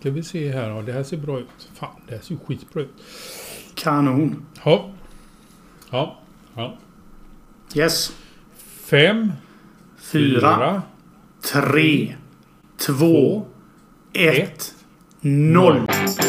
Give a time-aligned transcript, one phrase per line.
[0.00, 0.68] Ska vi se här.
[0.68, 1.68] Ja, det här ser bra ut.
[1.74, 2.94] Fan, det här ser skitbra ut.
[3.74, 4.46] Kanon.
[4.64, 4.90] Ja.
[5.90, 6.18] Ja.
[6.54, 6.78] ja.
[7.74, 8.12] Yes.
[8.84, 9.32] Fem.
[9.98, 10.82] Fyra,
[11.52, 12.14] tre,
[12.86, 13.46] två,
[14.12, 14.74] ett,
[15.20, 15.86] noll.
[16.02, 16.19] Vi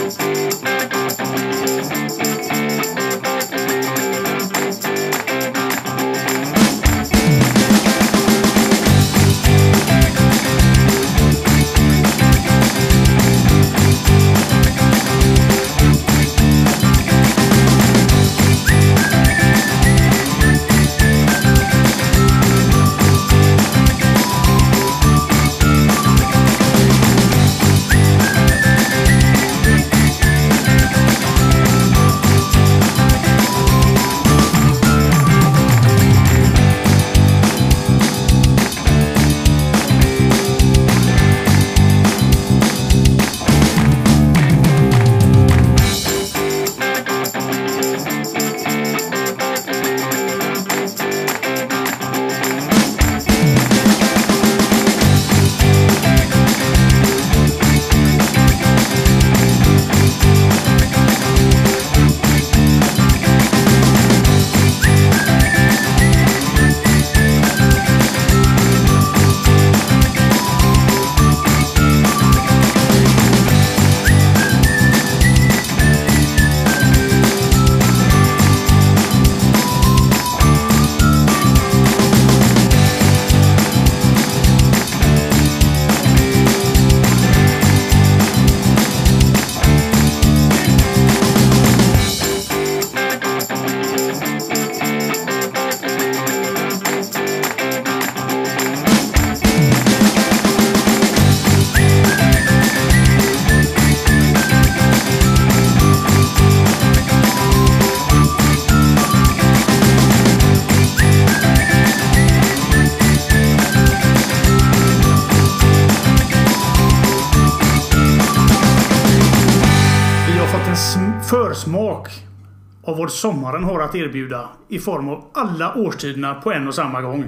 [122.92, 127.02] av vad sommaren har att erbjuda i form av alla årstiderna på en och samma
[127.02, 127.26] gång.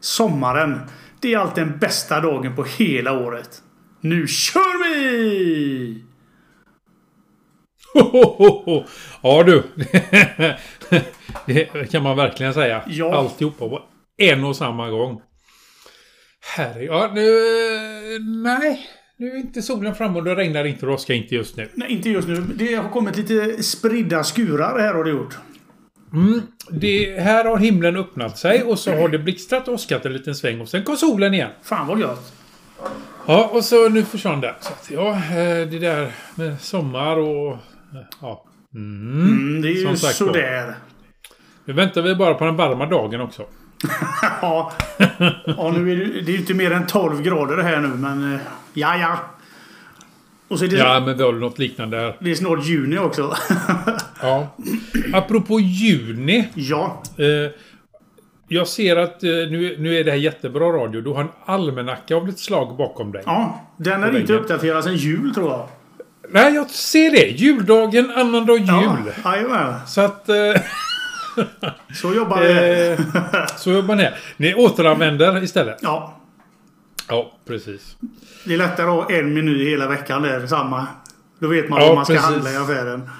[0.00, 0.80] Sommaren,
[1.20, 3.62] det är allt den bästa dagen på hela året.
[4.00, 6.04] Nu kör vi!
[9.22, 9.62] Ja du.
[11.46, 12.82] Det kan man verkligen säga.
[12.86, 13.14] Ja.
[13.14, 13.82] Alltihopa på
[14.16, 15.22] en och samma gång.
[16.56, 17.30] Herre, ja nu...
[18.42, 18.86] Nej.
[19.24, 21.68] Nu är inte solen framme och det regnar inte och åskar inte just nu.
[21.74, 22.40] Nej, inte just nu.
[22.54, 25.38] Det har kommit lite spridda skurar här har det gjort.
[26.12, 30.12] Mm, det, här har himlen öppnat sig och så har det blixtrat och åskat en
[30.12, 31.50] liten sväng och sen kom solen igen.
[31.62, 32.32] Fan vad gött.
[33.26, 34.54] Ja, och så nu försvann den.
[34.60, 37.52] Så att, ja, eh, det där med sommar och...
[37.52, 37.58] eh,
[38.20, 38.44] Ja.
[38.74, 39.22] Mm.
[39.22, 40.74] Mm, det är ju sådär.
[41.64, 43.42] Nu väntar vi bara på den varma dagen också.
[44.42, 44.72] Ja,
[45.46, 48.34] ja nu är det, det är ju inte mer än 12 grader här nu men...
[48.34, 48.40] eh,
[48.76, 49.18] Ja, ja.
[50.48, 52.16] Och så är det, Ja, men vi har något liknande här.
[52.20, 53.36] det är snart juni också.
[54.22, 54.48] Ja.
[55.12, 56.48] Apropå juni.
[56.54, 57.02] ja.
[57.16, 57.50] Eh,
[58.48, 61.00] jag ser att eh, nu, nu är det här jättebra radio.
[61.00, 63.22] Du har en almanacka av ett slag bakom dig.
[63.26, 64.36] Ja, den På inte väggen.
[64.36, 65.68] uppdaterats sen jul tror jag.
[66.30, 67.26] Nej, jag ser det.
[67.26, 69.12] Juldagen, annandag jul.
[69.24, 69.74] Ja, jajamän.
[69.86, 70.28] Så att...
[70.28, 70.34] Eh,
[71.94, 72.88] Så jobbar vi.
[72.92, 74.10] eh, så jobbar ni.
[74.36, 75.78] Ni återanvänder istället.
[75.82, 76.20] Ja.
[77.08, 77.96] Ja, precis.
[78.44, 80.46] Det är lättare att ha en meny hela veckan där.
[80.46, 80.86] Samma.
[81.38, 82.30] Då vet man Ja, vad man ska precis.
[82.30, 83.10] handla i affären.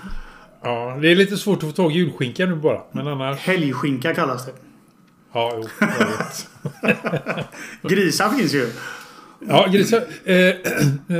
[0.62, 2.80] Ja, det är lite svårt att få tag i julskinka nu bara.
[2.92, 3.38] Men annars...
[3.38, 4.52] Helgskinka kallas det.
[5.32, 5.68] Ja, jo.
[5.80, 6.48] Jag vet.
[7.82, 8.70] Grisar finns ju.
[9.48, 10.02] Ja, grisar.
[10.24, 10.54] Eh,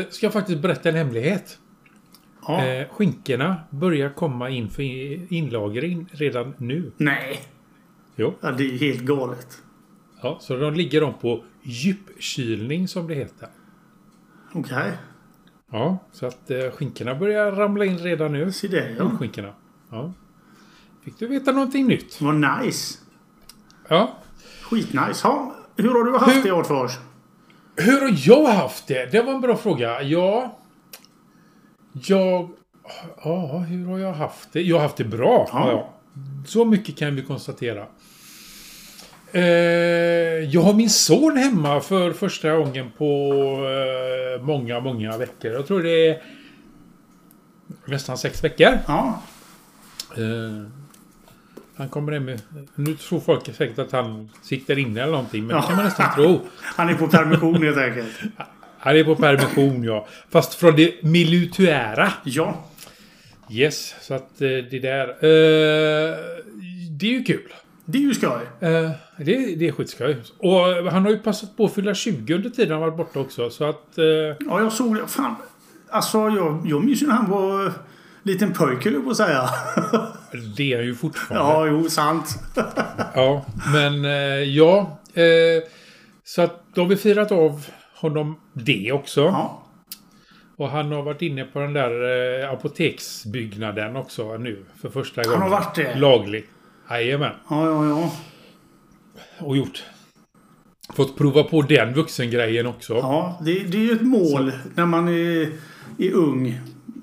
[0.11, 1.59] ska jag faktiskt berätta en hemlighet.
[2.49, 2.65] Ja.
[2.66, 4.82] Eh, skinkorna börjar komma in för
[5.32, 6.93] inlagring redan nu.
[6.97, 7.41] Nej.
[8.16, 8.34] Jo.
[8.41, 9.47] Ja, det är helt galet.
[10.22, 13.49] Ja, så de ligger de på djupkylning som det heter.
[14.55, 14.93] Okej.
[15.72, 18.52] Ja, så att eh, skinkorna börjar ramla in redan nu.
[18.52, 19.05] Se det ja.
[19.05, 19.52] Julskinkorna.
[19.91, 20.12] Ja.
[21.05, 22.20] Fick du veta någonting nytt?
[22.20, 22.99] Vad nice.
[23.88, 24.17] Ja.
[24.62, 25.26] Skitnice.
[25.29, 26.93] Ha, hur har du haft Hur- det Artfors?
[27.76, 29.12] Hur har jag haft det?
[29.12, 30.02] Det var en bra fråga.
[30.02, 30.58] Ja...
[32.02, 32.49] Jag...
[33.25, 34.62] Ja, hur har jag haft det?
[34.62, 35.49] Jag har haft det bra.
[35.52, 35.91] Ja.
[36.46, 37.87] Så mycket kan vi konstatera.
[39.32, 39.43] Eh,
[40.50, 43.32] jag har min son hemma för första gången på
[44.38, 45.52] eh, många, många veckor.
[45.52, 46.23] Jag tror det är
[47.85, 48.79] nästan sex veckor.
[48.87, 49.23] Ja.
[50.17, 50.67] Eh,
[51.76, 52.43] han kommer hem med...
[52.75, 55.67] Nu tror folk säkert att han sitter inne eller någonting, men det Ja.
[55.69, 56.41] kan man nästan tro.
[56.62, 58.08] Han är på permission helt enkelt.
[58.92, 60.06] Det är på permission ja.
[60.31, 62.12] Fast från det militära.
[62.25, 62.64] Ja.
[63.50, 65.08] Yes, så att eh, det där...
[65.08, 66.14] Eh,
[66.90, 67.52] det är ju kul.
[67.84, 68.40] Det är ju skoj.
[68.60, 70.16] Eh, det, det är skitskoj.
[70.38, 73.50] Och han har ju passat på att fylla 20 under tiden han varit borta också.
[73.50, 73.98] Så att...
[73.98, 75.06] Eh, Ja, jag såg det.
[75.06, 75.36] Fan.
[75.90, 77.72] Alltså, jag, jag minns ju när han var
[78.22, 79.48] liten pojke, höll på att säga.
[80.56, 81.52] det är han ju fortfarande.
[81.52, 82.38] Ja, jo, sant.
[83.14, 84.10] Ja, men eh,
[84.42, 84.98] ja.
[85.14, 85.25] Eh,
[86.25, 87.66] så att då har vi firat av
[88.09, 89.21] honom det också.
[89.21, 89.61] Ja.
[90.56, 91.91] Och han har varit inne på den där
[92.43, 94.65] eh, apoteksbyggnaden också nu.
[94.81, 95.43] För första Han gången.
[95.43, 95.95] har varit det?
[95.95, 96.49] Lagligt.
[96.91, 97.33] Jajamän.
[97.51, 98.11] Ja, ja, ja.
[99.47, 99.83] Och gjort.
[100.95, 102.95] Fått prova på den vuxengrejen också.
[102.95, 105.49] Ja, det, det är ju ett mål när man är,
[105.99, 106.61] är ung.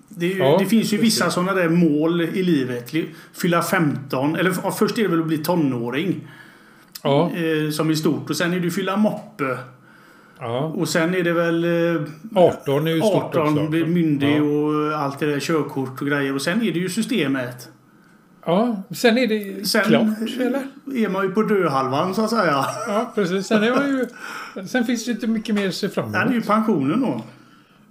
[0.09, 2.93] Det, ju, Ja, det finns ju vissa sådana där mål i livet.
[2.93, 4.35] Li- Fylla 15.
[4.35, 6.27] Eller ja, först är det väl att bli tonåring.
[7.03, 7.31] Ja.
[7.31, 8.29] Eh, som är stort.
[8.29, 9.57] Och sen är det ju fylla moppe.
[10.41, 10.59] Ja.
[10.75, 11.63] Och sen är det väl
[11.95, 12.01] eh,
[12.35, 13.67] 18 är ju stort 18, också.
[13.69, 14.41] bli myndig Ja.
[14.41, 15.39] och allt det där.
[15.39, 16.35] Körkort och grejer.
[16.35, 17.69] Och sen är det ju systemet.
[18.45, 20.05] Ja, sen är det Sen klart,
[20.39, 20.61] eller?
[21.05, 22.65] är man ju på dödhalvan så att säga.
[22.87, 23.47] Ja, precis.
[23.47, 24.07] Sen, är man ju,
[24.67, 26.47] sen finns det inte mycket mer att se fram Ja, det är ju emot.
[26.47, 27.21] pensionen då.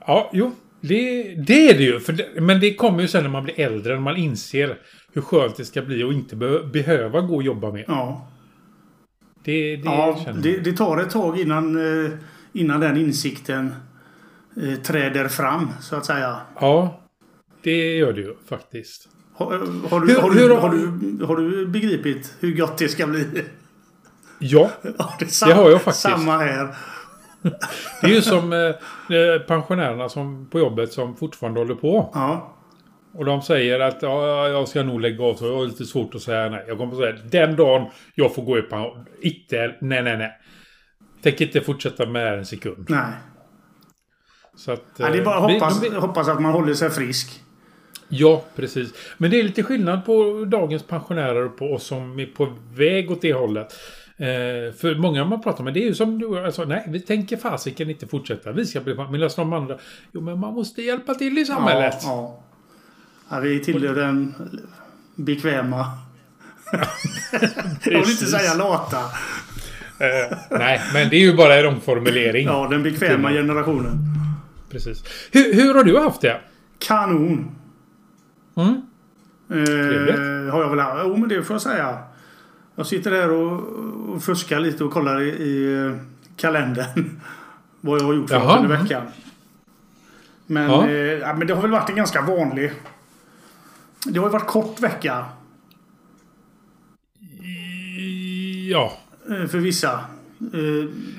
[0.06, 0.52] Ja, jo.
[0.81, 1.99] Det, det är det ju.
[1.99, 3.94] Det, men det kommer ju sen när man blir äldre.
[3.94, 4.79] När man inser
[5.12, 7.85] hur skönt det ska bli att inte be, behöva gå och jobba mer.
[7.88, 8.29] Ja.
[9.44, 12.11] Det, det Ja, det, det tar ett tag innan, eh,
[12.52, 13.75] innan den insikten
[14.62, 16.37] eh, träder fram, så att säga.
[16.61, 17.00] Ja,
[17.62, 19.08] det gör det ju faktiskt.
[19.35, 19.47] Har,
[19.91, 22.88] har, du, Hur- har, hur du, har- har, du, har du begripit hur gott det
[22.88, 23.44] ska bli?
[24.38, 26.02] Ja, det, Det har jag faktiskt.
[26.02, 26.75] Samma här.
[28.00, 28.58] det är ju som eh,
[29.19, 32.11] eh, pensionärerna som, på jobbet som fortfarande håller på.
[32.14, 32.56] Ja.
[33.12, 36.14] Och de säger att ja, jag ska nog lägga av så jag har lite svårt
[36.14, 36.64] att säga nej.
[36.69, 37.17] Jag kommer att säga
[37.47, 39.05] den dagen jag får gå i pension.
[39.20, 40.31] Inte, nej, nej, nej.
[41.22, 42.87] Tänker inte fortsätta med en sekund.
[42.88, 43.12] Nej.
[44.56, 46.75] Så att, Ja, det är bara eh, att vi- hoppas, de- hoppas att man håller
[46.75, 47.40] sig frisk.
[48.08, 48.93] Ja, precis.
[49.19, 53.11] Men det är lite skillnad på dagens pensionärer och på oss som är på väg
[53.11, 53.72] åt det hållet.
[54.17, 57.37] Eh, för många man pratar med, det är ju som du alltså, nej, vi tänker
[57.37, 58.52] fasiken inte fortsätta.
[58.52, 59.78] Vi ska bli Medan de andra,
[60.12, 61.96] jo men man måste hjälpa till i samhället.
[62.02, 62.43] Ja,
[63.28, 63.37] ja.
[63.37, 64.34] ja, vi tillhör den
[65.14, 65.87] bekväma.
[67.84, 68.99] jag vill inte säga lata.
[70.00, 72.47] Eh, nej, men det är ju bara en omformulering.
[72.47, 73.99] Ja, den bekväma generationen.
[74.70, 75.05] Precis.
[75.32, 76.41] Hur, hur har du haft det?
[76.79, 77.50] Kanon.
[78.56, 78.82] Mm?
[79.50, 81.99] Eh, har jag väl Jo, men det får jag säga.
[82.75, 83.62] Jag sitter här och,
[84.14, 85.97] och fuskar lite och kollar i, i eh,
[86.37, 87.20] kalendern.
[87.81, 88.58] Vad jag har gjort Jaha.
[88.62, 89.02] under veckan.
[90.47, 90.88] Men, Ja.
[90.88, 92.73] eh, ja, men det har väl varit en ganska vanlig...
[94.05, 95.25] Det har ju varit kort vecka
[98.70, 98.93] Ja.
[99.31, 100.00] Eh, för vissa.
[100.55, 100.61] Eh,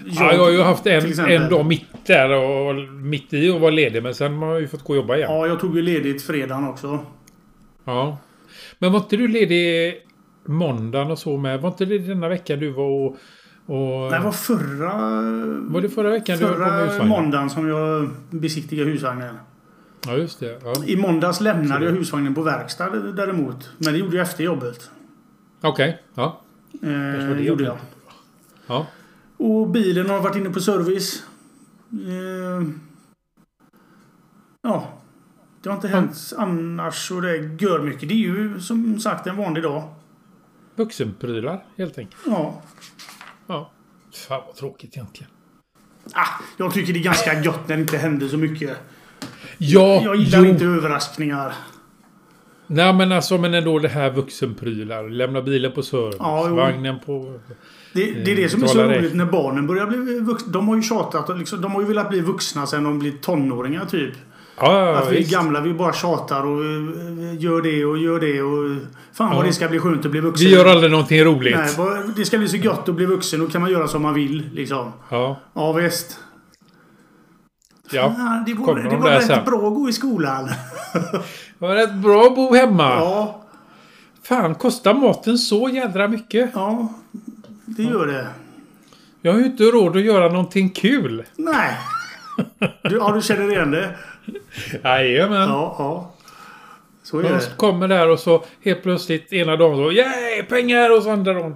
[0.06, 3.72] ja, jag har ju haft en, en dag mitt där och mitt i och vara
[3.72, 4.04] ledig.
[4.04, 5.32] Men sen har jag ju fått gå och jobba igen.
[5.32, 7.00] Ja, jag tog ju ledigt fredagen också.
[7.84, 8.18] Ja.
[8.80, 9.96] Men var inte du ledig
[10.46, 11.62] måndagen och så med?
[11.62, 13.06] Var inte det denna vecka du var och...
[13.66, 14.94] och Nej, det var förra...
[15.72, 17.08] var det förra veckan du var med Förra husvagnen?
[17.08, 19.36] måndagen som jag besiktigade husvagnen.
[20.08, 20.60] Ja, just det.
[20.64, 20.74] Ja.
[20.86, 23.70] I måndags lämnade jag husvagnen på verkstad däremot.
[23.78, 24.90] Men det gjorde jag efter jobbet.
[25.62, 26.02] Okej.
[26.16, 26.42] Ja.
[26.84, 26.90] Eh,
[27.28, 27.78] var det gjorde jag.
[28.72, 28.88] Ja.
[29.38, 31.24] Och bilen har varit inne på service.
[31.92, 32.68] Eh,
[34.62, 34.88] ja.
[35.64, 38.10] Det har inte hänt annars och det gör mycket.
[38.10, 39.94] Det är ju som sagt en vanlig dag.
[40.76, 42.22] Vuxenprylar, helt enkelt.
[42.26, 42.62] Ja.
[43.48, 43.72] Ja.
[44.28, 45.32] Fan vad tråkigt egentligen.
[46.14, 48.78] Ah, jag tycker det är ganska gött när det inte händer så mycket.
[49.58, 50.46] Ja, Jag gillar jo.
[50.46, 51.54] inte överraskningar.
[52.68, 55.10] Nej men alltså men ändå det här vuxenprylar.
[55.10, 56.16] Lämna bilen på service.
[56.20, 57.40] Ja, vagnen på...
[57.94, 60.52] Det, det är det som är så roligt när barnen börjar bli vuxna.
[60.52, 63.12] De har ju tjatat och liksom, de har ju velat bli vuxna sen de blir
[63.12, 64.14] tonåringar typ.
[64.58, 65.32] Ja, ja, Att vi visst.
[65.32, 68.82] gamla, vi bara tjatar och eh, gör det och gör det och...
[69.14, 69.36] Fan Ja.
[69.36, 70.48] vad det ska bli skönt att bli vuxen.
[70.48, 71.56] Vi gör aldrig någonting roligt.
[71.58, 73.40] Nej, det ska bli så gött att bli vuxen.
[73.40, 74.92] Då kan man göra som man vill liksom.
[75.10, 75.40] Ja.
[75.54, 76.20] Ja visst.
[77.92, 78.16] Ja.
[78.18, 79.46] Ah, det var, kommer det de var rätt sen.
[79.46, 80.46] bra att gå i skolan.
[80.94, 82.84] Det var rätt bra att bo hemma.
[82.90, 83.42] Ja,
[84.24, 86.52] Fan, kostar maten så jädra mycket?
[86.54, 86.94] ja.
[87.78, 88.28] Det gör det.
[89.22, 91.24] Jag har ju inte råd att göra någonting kul.
[91.36, 91.78] Nej.
[92.84, 93.96] Du, ja, du känner igen det?
[94.84, 95.42] Jajamän.
[95.50, 96.14] Ja, ja.
[97.04, 97.54] Så är De det.
[97.58, 100.44] kommer där och så helt plötsligt ena dagen så Yay!
[100.44, 100.98] Pengar!
[100.98, 101.56] Och så andra dagen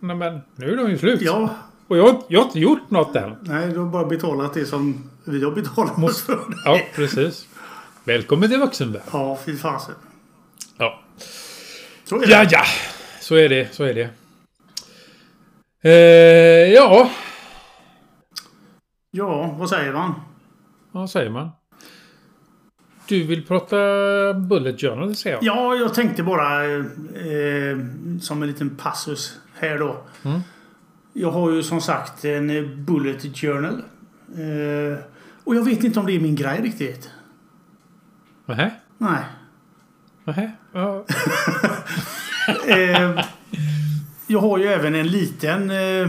[0.00, 1.20] Nej men nu är de ju slut.
[1.22, 1.48] Ja.
[1.88, 3.34] Och jag, har- jag har inte gjort något än.
[3.40, 6.38] Nej, du har bara betalat det som vi har betalat oss för.
[6.64, 7.46] Ja, precis.
[8.04, 9.08] Välkommen till vuxenvärlden.
[9.12, 9.94] Ja, fy fasen.
[10.78, 11.00] Ja.
[12.04, 12.32] Så är det.
[12.32, 12.62] Ja, ja.
[13.20, 13.74] Så är det.
[13.74, 14.08] Så är det.
[15.82, 15.92] Eh,
[16.72, 17.10] ja.
[19.10, 20.14] Ja, vad säger man?
[20.92, 21.50] vad säger man?
[23.08, 23.76] Du vill prata
[24.34, 25.44] Bullet Journal, säger jag.
[25.44, 27.78] Ja, jag tänkte bara eh,
[28.20, 30.02] som en liten passus här då.
[30.22, 30.40] Mm.
[31.12, 33.82] Jag har ju som sagt en Bullet Journal.
[34.34, 34.98] Eh,
[35.44, 37.10] och jag vet inte om det är min grej riktigt.
[38.46, 38.70] Nähä?
[38.98, 39.22] Nej.
[40.24, 40.52] Nähä?
[40.72, 41.04] Ja.
[42.66, 43.24] Eh,
[44.30, 46.08] jag har ju även en liten eh,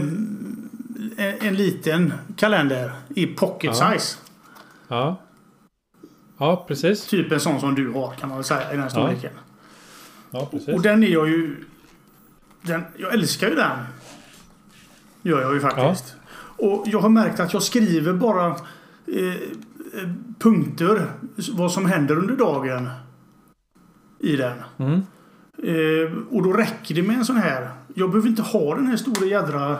[1.16, 3.92] en, en liten kalender i pocket Ja.
[3.92, 4.18] size.
[4.88, 5.20] Ja.
[6.38, 7.06] Ja, precis.
[7.06, 9.30] Typ en sån som du har kan man väl säga i den här storleken.
[10.30, 10.68] Ja, precis.
[10.74, 11.64] Och den är jag ju...
[12.62, 13.78] Den, jag älskar ju den.
[15.22, 16.14] Gör jag ju faktiskt.
[16.58, 18.46] Och jag har märkt att jag skriver bara
[19.06, 19.34] eh,
[20.38, 21.06] punkter.
[21.52, 22.90] Vad som händer under dagen.
[24.18, 24.58] I den.
[24.78, 25.02] Mm.
[25.62, 27.70] Eh, och då räcker det med en sån här.
[27.94, 29.78] Jag behöver inte ha den här stora jädra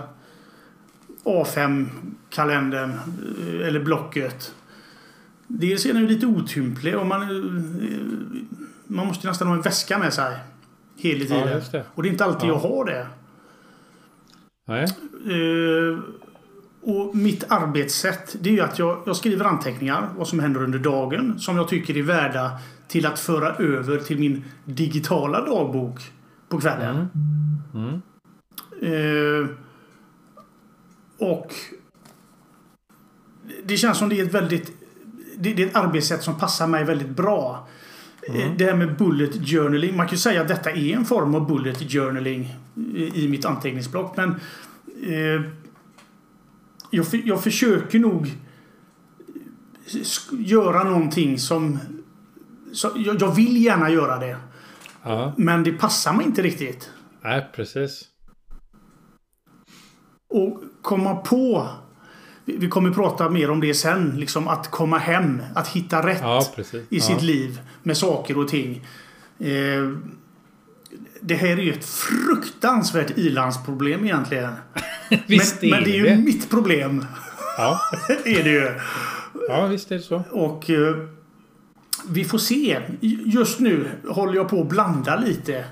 [1.25, 2.91] A5-kalendern.
[2.91, 4.55] eh, Eller blocket.
[5.47, 7.29] Dels är den ju lite otymplig och man, eh,
[8.87, 10.37] man måste nästan ha en väska med sig.
[10.97, 11.49] Hela tiden.
[11.49, 11.85] Ja, det.
[11.95, 12.53] Och det är inte alltid Ja.
[12.55, 13.07] jag har det.
[14.69, 14.85] Nej.
[15.27, 15.99] Eh,
[16.85, 20.09] och mitt arbetssätt det är ju att jag, jag skriver anteckningar.
[20.17, 21.39] Vad som händer under dagen.
[21.39, 22.51] Som jag tycker är värda
[22.89, 26.01] till att föra över till min digitala dagbok
[26.53, 27.09] på kvällen.
[27.75, 28.03] Mm.
[28.83, 29.49] Eh,
[31.19, 31.55] och
[33.65, 34.73] det känns som det är ett väldigt
[35.39, 37.69] det, det är ett arbetssätt som passar mig väldigt bra.
[38.29, 39.97] Eh, Det här med bullet journaling.
[39.97, 42.55] Man kan ju säga att detta är en form av bullet journaling
[43.15, 44.17] i, mitt anteckningsblock.
[44.17, 44.31] Men
[45.03, 45.43] eh,
[46.91, 48.33] jag, jag försöker nog
[50.39, 51.79] göra någonting som...
[52.73, 54.37] Så, jag, jag vill gärna göra det.
[55.05, 55.33] Ja.
[55.37, 56.91] Men det passar mig inte riktigt.
[57.23, 58.05] Nej, precis.
[60.29, 61.69] Och komma på
[62.45, 64.17] vi kommer prata mer om det sen.
[64.17, 65.43] Liksom att komma hem.
[65.55, 67.03] Att hitta rätt Ja, i ja.
[67.03, 68.87] sitt liv med saker och ting.
[69.39, 69.91] Eh,
[71.21, 74.53] det här är ju ett fruktansvärt ilandsproblem egentligen.
[75.27, 76.17] Visst men, men det är ju det.
[76.17, 77.07] mitt problem.
[77.59, 77.81] Ja.
[78.25, 78.71] är det ju.
[79.49, 80.23] ja, visst är det så.
[80.31, 80.97] Och eh,
[82.09, 82.81] vi får se.
[83.27, 85.65] Just nu håller jag på att blanda lite.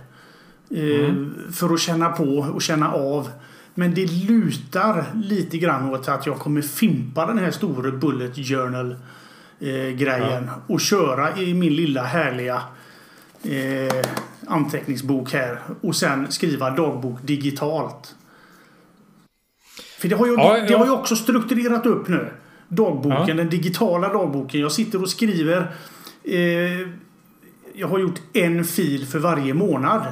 [0.70, 1.14] Eh,
[1.52, 3.28] För att känna på och känna av.
[3.75, 8.96] Men det lutar lite grann åt att jag kommer fimpa den här stora Bullet Journal
[9.60, 10.50] eh, grejen.
[10.66, 12.62] Och köra i min lilla härliga
[13.42, 14.02] eh,
[14.46, 15.60] anteckningsbok här.
[15.80, 18.14] Och sen skriva dagbok digitalt.
[19.99, 20.78] För det har jag, Ja, det ja.
[20.78, 22.28] har jag också strukturerat upp nu.
[22.68, 23.34] Dagboken, Ja.
[23.34, 24.60] den digitala dagboken.
[24.60, 25.70] Jag sitter och skriver.
[26.25, 26.89] Eh,
[27.75, 30.03] jag har gjort en fil för varje månad.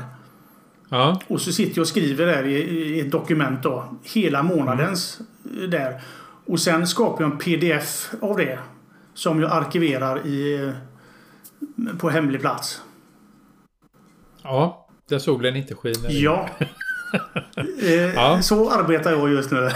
[0.88, 1.20] Ja.
[1.26, 2.54] Och så sitter jag och skriver där i,
[2.96, 3.94] i ett dokument då.
[4.02, 6.00] Hela månadens eh, där.
[6.46, 8.58] Och sen skapar jag en pdf av det.
[9.14, 12.80] Som jag arkiverar i, eh, på hemlig plats.
[14.42, 14.88] Ja.
[15.08, 16.10] Där solen inte skiner.
[16.10, 16.48] Ja.
[17.82, 18.42] eh, Ja.
[18.42, 19.70] Så arbetar jag just nu.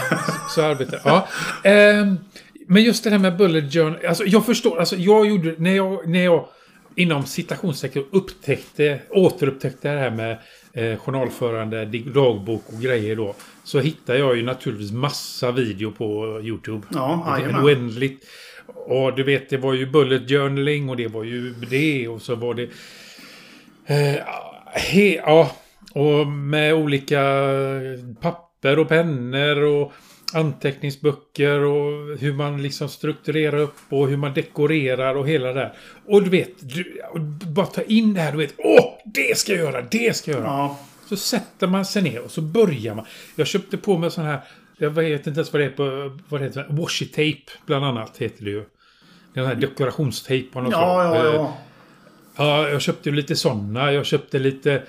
[0.49, 1.27] Så arbetar Ja.
[1.63, 2.17] Ehm,
[2.67, 4.05] men just det här med bullet journal.
[4.07, 4.79] Alltså jag förstår.
[4.79, 5.55] Alltså jag gjorde...
[5.57, 6.47] När jag, när jag
[6.95, 10.37] inom citationstecken upptäckte, återupptäckte det här med
[10.73, 13.35] eh, journalförande, dagbok och grejer då.
[13.63, 16.87] Så hittade jag ju naturligtvis massa video på YouTube.
[16.93, 17.65] Ja, jajamän.
[17.65, 18.25] oändligt.
[18.65, 22.35] Och du vet, det var ju bullet journaling och det var ju det och så
[22.35, 22.69] var det...
[23.85, 24.15] Eh,
[24.73, 25.51] he, ja,
[25.93, 27.21] och med olika
[28.21, 29.93] papper och pennor och
[30.33, 35.73] anteckningsböcker och hur man liksom strukturerar upp och hur man dekorerar och hela det där.
[36.05, 37.01] Och du vet, du,
[37.47, 40.39] bara ta in det här, du vet, åh, det ska jag göra, det ska jag
[40.39, 40.49] göra.
[40.49, 40.79] Ja.
[41.09, 43.05] Så sätter man sig ner och så börjar man.
[43.35, 44.39] Jag köpte på mig sån här,
[44.77, 48.17] jag vet inte ens vad det är på, vad det heter, washi tape bland annat
[48.17, 48.63] heter det ju.
[49.33, 51.15] Den här dekorationstejp av något Ja, slag.
[51.15, 51.57] ja, Eh, ja.
[52.35, 53.91] Ja, jag köpte lite sådana.
[53.93, 54.83] Jag köpte lite...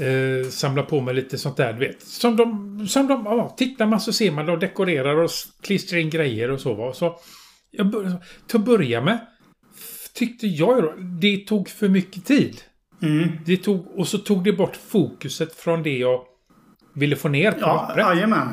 [0.00, 2.02] Eh, samla på mig lite sånt där, du vet.
[2.02, 2.86] Som de...
[2.88, 5.30] Som de ja, tittar man så ser man de dekorerar och
[5.62, 6.74] klistrar in grejer och så.
[6.74, 6.92] Va?
[6.92, 7.18] Så
[7.70, 8.12] jag bör,
[8.46, 9.18] till att börja med
[10.14, 12.60] tyckte jag då, det tog för mycket tid.
[13.02, 13.28] Mm.
[13.46, 16.20] Det tog, och så tog det bort fokuset från det jag
[16.94, 18.06] ville få ner på Ja, pappret.
[18.06, 18.48] jajamän.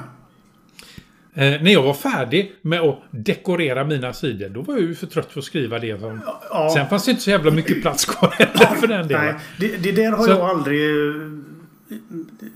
[1.37, 5.07] Eh, när jag var färdig med att dekorera mina sidor, då var jag ju för
[5.07, 5.99] trött för att skriva det.
[5.99, 6.21] Som...
[6.49, 6.71] Ja.
[6.73, 9.25] Sen fanns det inte så jävla mycket plats kvar heller för den delen.
[9.25, 10.89] Nej, det, det där har Så- jag aldrig...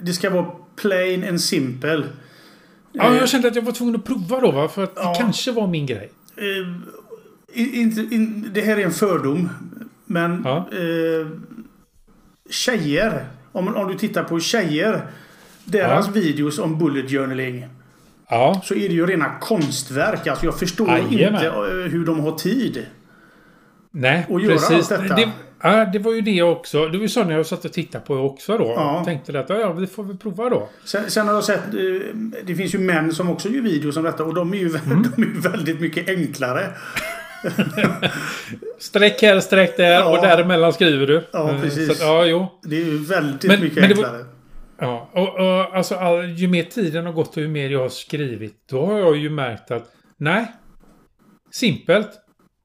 [0.03, 0.45] Det ska vara
[0.75, 2.03] plain and simple.
[2.93, 4.67] Ja, jag kände att jag var tvungen att prova då, va?
[4.67, 5.09] för att Ja.
[5.13, 6.11] det kanske var min grej.
[6.37, 9.49] Eh, in, inte- in, det här är en fördom.
[10.05, 10.57] Men Ja.
[10.57, 11.27] eh,
[12.49, 13.25] tjejer.
[13.51, 15.01] Om, om du tittar på tjejer.
[15.65, 16.11] Deras Ja.
[16.13, 17.65] videos om bullet journaling.
[18.29, 18.61] Ja.
[18.63, 20.27] Så är det ju rena konstverk.
[20.27, 21.35] Alltså jag förstår Jajamän.
[21.35, 22.85] inte eh, hur de har tid.
[23.91, 24.91] Nej, Och göra precis.
[24.91, 25.15] allt detta.
[25.15, 25.29] Det,
[25.63, 26.85] ja, det var ju det också.
[26.87, 28.65] Det var ju så när jag satt och tittade på också då.
[28.75, 29.01] Ja.
[29.05, 30.69] Tänkte att ja, vi får väl prova då.
[30.85, 34.03] Sen, sen har jag sett, eh, det finns ju män som också gör videos om
[34.03, 35.05] detta och de är ju, Mm.
[35.15, 36.65] de är ju väldigt mycket enklare.
[38.79, 40.09] Streck här, streck där Ja.
[40.17, 41.23] och däremellan skriver du.
[41.31, 41.97] Ja, Eh, precis.
[41.97, 42.47] Så ja, jo.
[42.63, 44.25] Det är ju väldigt Men- mycket men det enklare.
[44.79, 47.89] Ja, och, och alltså all, ju mer tiden har gått och ju mer jag har
[47.89, 50.51] skrivit, då har jag ju märkt att nej.
[51.51, 52.09] Simpelt.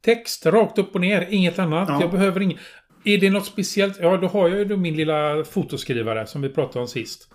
[0.05, 1.89] Text rakt upp och ner, inget annat.
[1.89, 2.01] Ja.
[2.01, 2.59] Jag behöver inget.
[3.05, 3.99] Är det något speciellt?
[4.01, 7.29] Ja, då har jag ju då min lilla fotoskrivare som vi pratade om sist.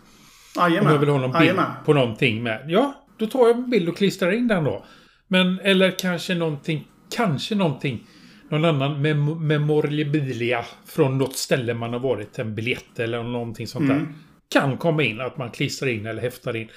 [0.58, 0.94] Om Jajamän.
[0.94, 1.72] jag vill ha någon bild Jajamän.
[1.86, 2.66] på någonting med.
[2.68, 4.86] Ja, då tar jag en bild och klistrar in den då.
[5.28, 8.04] Men, eller kanske någonting, kanske någonting,
[8.50, 13.88] någon annan mem memorabilia från något ställe man har varit, en biljett eller någonting sånt
[13.88, 14.06] där.
[14.50, 16.70] Kan komma in, att man klistrar in eller häftar in.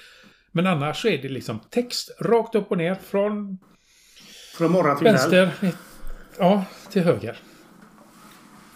[0.51, 3.57] Men annars så är det liksom text rakt upp och ner från
[4.57, 5.15] Från morgon till kväll.
[5.15, 5.51] vänster,
[6.39, 7.37] ja, till höger.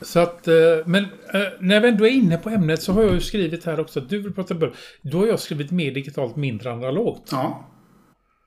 [0.01, 0.53] Så att, eh,
[0.85, 3.79] men eh, när vi ändå är inne på ämnet så har jag ju skrivit här
[3.79, 4.77] också att du vill prata böcker.
[5.01, 7.29] Då har jag skrivit mer digitalt, mindre analogt.
[7.31, 7.69] Ja.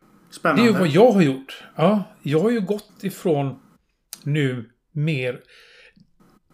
[0.00, 0.62] Det är Spännande.
[0.62, 1.64] ju vad jag har gjort.
[1.76, 3.58] Ja, jag har ju gått ifrån
[4.22, 5.40] nu mer...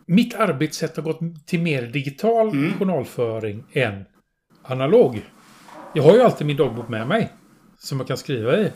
[0.07, 2.79] Mitt arbetssätt har gått till mer digital Mm.
[2.79, 4.05] journalföring än
[4.63, 5.23] analog.
[5.95, 7.33] Jag har ju alltid min dagbok med mig.
[7.79, 8.73] Som jag kan skriva i.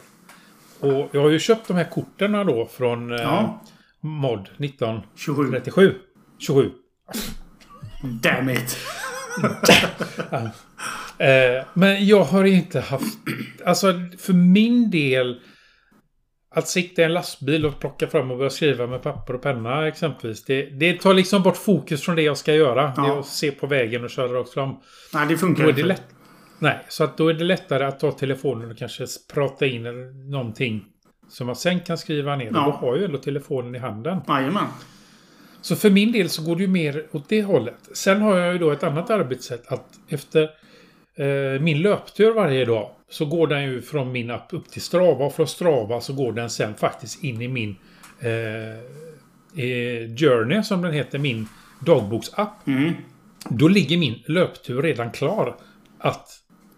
[0.81, 3.63] Och jag har ju köpt de här korten då från eh, Ja.
[4.01, 4.49] MOD
[5.17, 5.43] 27.
[5.43, 5.95] 1937.
[6.39, 6.71] 27.
[8.23, 8.77] Damn it.
[11.19, 13.19] Eh, men jag har inte haft...
[13.65, 15.41] Alltså för min del...
[16.53, 19.89] Att sitta i en lastbil och plocka fram och börja skriva med papper och penna
[19.89, 20.45] exempelvis.
[20.45, 22.93] Det, det tar liksom bort fokus från det jag ska göra.
[22.97, 23.03] Ja.
[23.03, 24.75] Det är att se på vägen och köra rakt fram.
[25.15, 25.83] Nej, det funkar inte.
[25.83, 26.03] lätt.
[26.59, 29.83] Nej, så att då är det lättare att ta telefonen och kanske prata in
[30.31, 30.85] någonting
[31.29, 32.51] som man sen kan skriva ner.
[32.55, 32.65] Ja.
[32.65, 34.21] Då har ju ändå telefonen i handen.
[34.29, 34.67] Jajamän.
[35.61, 37.89] Så för min del så går det ju mer åt det hållet.
[37.93, 40.43] Sen har jag ju då ett annat arbetssätt att efter
[41.15, 45.25] eh, min löptur varje dag så går den ju från min app upp till Strava
[45.25, 47.77] och från Strava så går den sen faktiskt in i min
[48.21, 48.79] eh,
[49.65, 51.49] eh, Journey som den heter, min
[51.81, 52.67] dagboksapp.
[52.67, 52.93] Mm.
[53.49, 55.57] Då ligger min löptur redan klar.
[55.99, 56.29] Att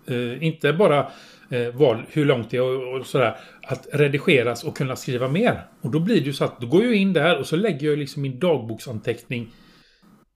[0.06, 1.10] eh, inte bara
[1.50, 3.36] eh, val, hur långt det är och, och sådär.
[3.62, 5.66] Att redigeras och kunna skriva mer.
[5.80, 7.88] Och då blir det ju så att då går jag in där och så lägger
[7.88, 9.50] jag liksom min dagboksanteckning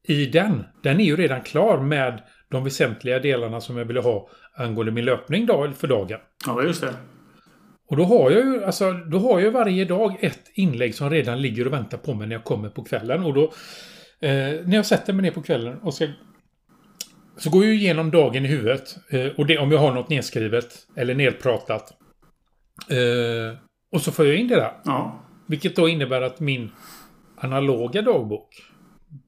[0.03, 0.65] i den.
[0.83, 5.05] Den är ju redan klar med de väsentliga delarna som jag ville ha angående min
[5.05, 6.21] löpning dag för dagen.
[6.47, 6.95] Ja, just det.
[7.89, 11.43] Och då har jag ju alltså, då har jag varje dag ett inlägg som redan
[11.43, 13.25] ligger och väntar på mig när jag kommer på kvällen.
[13.25, 13.43] Och då,
[14.21, 14.31] eh,
[14.65, 16.07] när jag sätter mig ner på kvällen och ska
[17.37, 18.97] så går jag ju igenom dagen i huvudet.
[19.11, 21.93] Eh, och det om jag har något nedskrivet eller nedpratat.
[22.91, 23.59] Eh,
[23.93, 24.73] och så får jag in det där.
[24.85, 25.25] Ja.
[25.49, 26.71] Vilket då innebär att min
[27.37, 28.49] analoga dagbok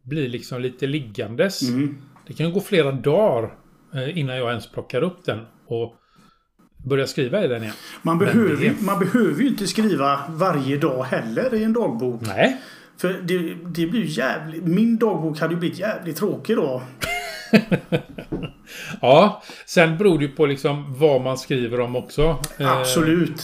[0.03, 1.69] blir liksom lite liggandes.
[1.69, 2.03] Mm.
[2.29, 3.55] Det kan gå flera dagar
[3.95, 5.95] eh, innan jag ens plockar upp den och
[6.87, 7.75] börjar skriva i den igen.
[8.03, 12.21] Man, behöver, det- ju- man behöver ju inte skriva varje dag heller i en dagbok.
[12.27, 12.57] Nej.
[12.97, 14.65] För det, det blir ju jävligt...
[14.65, 16.83] Min dagbok hade ju blivit jävligt tråkig då.
[19.01, 22.37] Ja, sen beror det ju på liksom vad man skriver om också.
[22.59, 23.41] Eh, Absolut.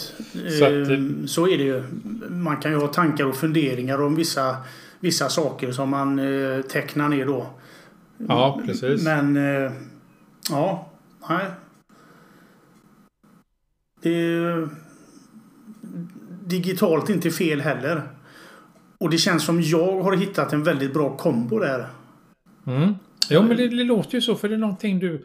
[0.59, 1.83] så att- Eh, så är det ju.
[2.31, 4.57] Man kan ju ha tankar och funderingar om vissa,
[5.01, 7.47] vissa saker som man eh, tecknar ner då.
[8.29, 9.05] Ja, precis.
[9.05, 9.37] Men...
[9.37, 9.73] Eh,
[10.51, 10.91] ja.
[11.29, 11.47] Nej.
[14.03, 14.69] Det är
[16.47, 18.03] digitalt inte fel heller.
[18.99, 21.89] Och det känns som jag har hittat en väldigt bra kombo där.
[22.67, 22.95] Mm.
[23.29, 25.25] Ja, men det, det låter ju så för det är någonting du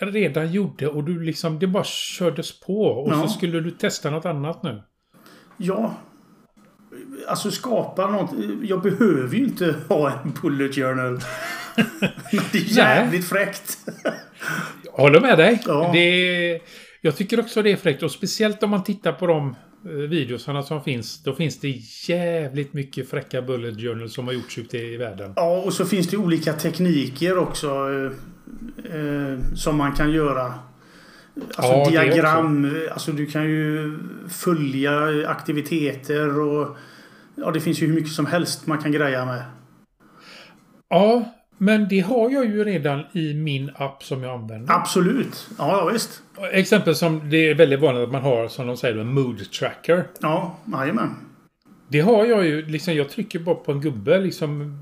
[0.00, 3.22] redan gjorde och du liksom, det bara kördes på och Ja.
[3.22, 4.82] så skulle du testa något annat nu.
[5.56, 5.94] Ja.
[7.28, 8.30] Alltså skapa något.
[8.62, 11.20] Jag behöver ju inte ha en bullet journal.
[12.52, 13.78] Det är jävligt fräckt.
[14.84, 15.62] Jag håller med dig.
[15.66, 15.90] Ja.
[15.92, 16.60] Det,
[17.00, 20.62] jag tycker också det är fräckt och speciellt om man tittar på de eh, videosarna
[20.62, 21.22] som finns.
[21.22, 21.68] Då finns det
[22.08, 25.32] jävligt mycket fräcka bullet journals som har gjorts ute i världen.
[25.36, 27.68] Ja, och så finns det olika tekniker också.
[27.68, 28.12] Eh,
[28.96, 30.54] eh, som man kan göra.
[31.56, 32.76] Alltså Ja, diagram.
[32.90, 36.76] Alltså du kan ju följa aktiviteter och...
[37.34, 39.42] Ja, det finns ju hur mycket som helst man kan greja med.
[40.88, 44.74] Ja, men det har jag ju redan i min app som jag använder.
[44.74, 45.48] Absolut.
[45.58, 46.22] Ja, ja visst.
[46.52, 50.06] Exempel som det är väldigt vanligt att man har, som de säger, en mood tracker.
[50.20, 51.14] Ja, jajamän.
[51.88, 54.78] Det har jag ju, liksom jag trycker bara på en gubbe liksom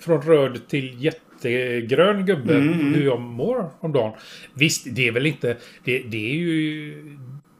[0.00, 2.94] från röd till jätte jättegrön gubbe Mm, mm.
[2.94, 4.12] hur jag mår om dagen.
[4.54, 5.56] Visst, det är väl inte...
[5.84, 6.94] Det, det är ju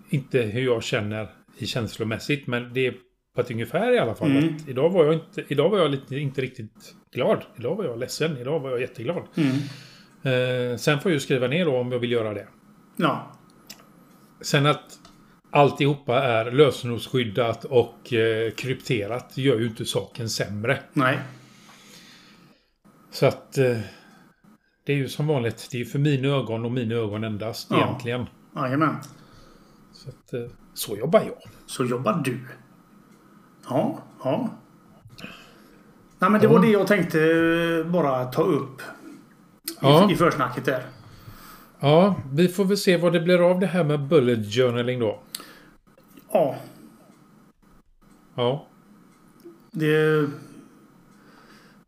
[0.08, 2.94] inte hur jag känner i känslomässigt, men det är
[3.40, 4.30] ett ungefär i alla fall.
[4.30, 4.54] Mm.
[4.66, 7.44] Idag var jag, inte, idag var jag lite, inte riktigt glad.
[7.56, 8.36] Idag var jag ledsen.
[8.38, 9.22] Idag var jag jätteglad.
[9.34, 9.52] Mm.
[10.22, 12.48] Eh, sen får jag ju skriva ner då om jag vill göra det.
[12.96, 13.32] Ja.
[14.40, 14.98] Sen att
[15.50, 20.78] alltihopa är lösenordsskyddat och eh, krypterat gör ju inte saken sämre.
[20.92, 21.18] Nej.
[23.10, 23.78] Så att eh,
[24.86, 25.68] det är ju som vanligt.
[25.70, 27.76] Det är ju för mina ögon och mina ögon endast Ja.
[27.86, 28.26] egentligen.
[28.56, 28.96] Jajamän.
[29.92, 30.40] Så, att, eh,
[30.74, 31.50] så jobbar jag.
[31.66, 32.40] Så jobbar du.
[33.70, 34.48] Ja, ja.
[36.18, 36.52] Nej, men det Ja.
[36.52, 38.82] var det jag tänkte eh, bara ta upp.
[39.80, 40.10] Ja.
[40.10, 40.86] I, i försnacket där.
[41.80, 45.20] Ja, vi får väl se vad det blir av det här med bullet journaling då.
[46.32, 46.56] Ja,
[48.34, 48.66] Ja.
[49.72, 50.26] det...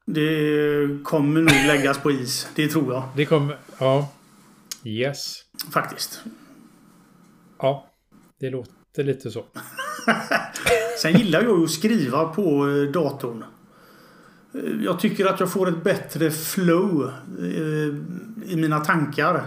[0.06, 2.48] Det kommer nog läggas på is.
[2.54, 3.58] Det tror jag Det kommer...
[3.78, 4.08] Ja.
[4.84, 5.34] Yes.
[5.72, 6.20] faktiskt.
[7.58, 7.86] Ja.
[8.40, 9.44] Det låter lite så.
[11.02, 13.44] Sen gillar jag ju att skriva på eh, datorn.
[14.54, 17.46] Eh, Jag tycker att jag får ett bättre flow eh,
[18.52, 19.44] i mina tankar.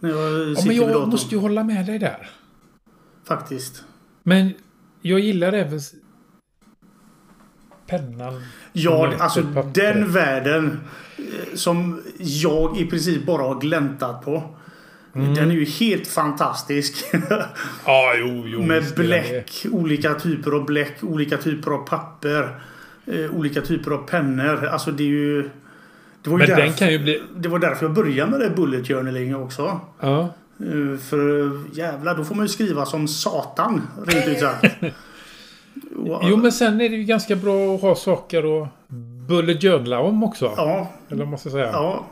[0.00, 0.18] När jag
[0.50, 1.10] Ja, sitter men vid jag datorn.
[1.10, 2.30] måste ju hålla med dig där.
[3.24, 3.84] Faktiskt.
[4.22, 4.52] Men
[5.02, 5.80] jag gillar även
[7.86, 8.42] pennan.
[8.72, 9.42] Ja, alltså
[9.74, 10.80] den världen
[11.54, 14.42] som jag i princip bara har gläntat på.
[15.14, 15.34] Mm.
[15.34, 17.04] Den är ju helt fantastisk.
[17.86, 18.62] Ja, jo, jo.
[18.62, 22.60] Med bläck, olika typer av bläck, olika typer av papper.
[23.06, 24.64] Eh, olika typer av pennor.
[24.64, 25.50] Alltså det är ju...
[26.22, 27.22] Det var ju Men därför, den kan ju bli...
[27.36, 29.80] det var därför jag började med det bullet journaling också.
[30.00, 30.20] Ja.
[30.60, 33.82] Eh, För jävlar, då får man ju skriva som satan.
[34.06, 34.74] Rent ut sagt.
[36.22, 38.68] Jo, men sen är det ju ganska bra att ha saker att
[39.28, 40.52] bullet journala om också.
[40.56, 41.70] Ja, Eller vad man ska säga.
[41.72, 42.06] ja.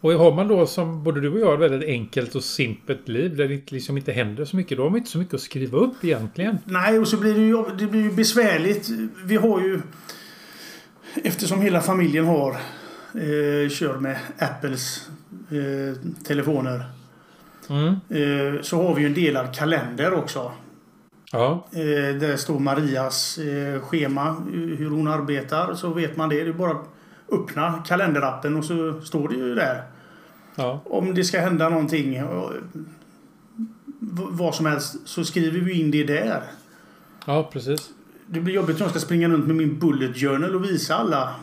[0.00, 3.48] Och har man då som både du och jag väldigt enkelt och simpelt liv där
[3.48, 4.76] det liksom inte händer så mycket.
[4.76, 6.58] Då har man inte så mycket att skriva upp egentligen.
[6.64, 8.88] Nej, och så blir det ju, det blir ju besvärligt.
[9.24, 9.80] Vi har ju...
[11.24, 12.56] Eftersom hela familjen har...
[13.14, 15.08] Eh, kör med Apples
[15.50, 16.84] eh, telefoner.
[17.68, 17.88] Mm.
[17.88, 20.52] Eh, så har vi ju en delad kalender också.
[21.32, 21.66] Ja.
[21.72, 25.74] Eh, där står Marias eh, schema, hur hon arbetar.
[25.74, 26.44] Så vet man det.
[26.44, 26.76] Det är bara
[27.32, 29.82] öppna kalenderappen och så står det ju där.
[30.54, 30.80] Ja.
[30.84, 32.50] Om det ska hända någonting, eh,
[34.30, 36.42] vad som helst, så skriver vi in det där.
[37.26, 37.90] Ja, precis.
[38.26, 41.34] Det blir jobbigt om jag ska springa runt med min bullet journal och visa alla.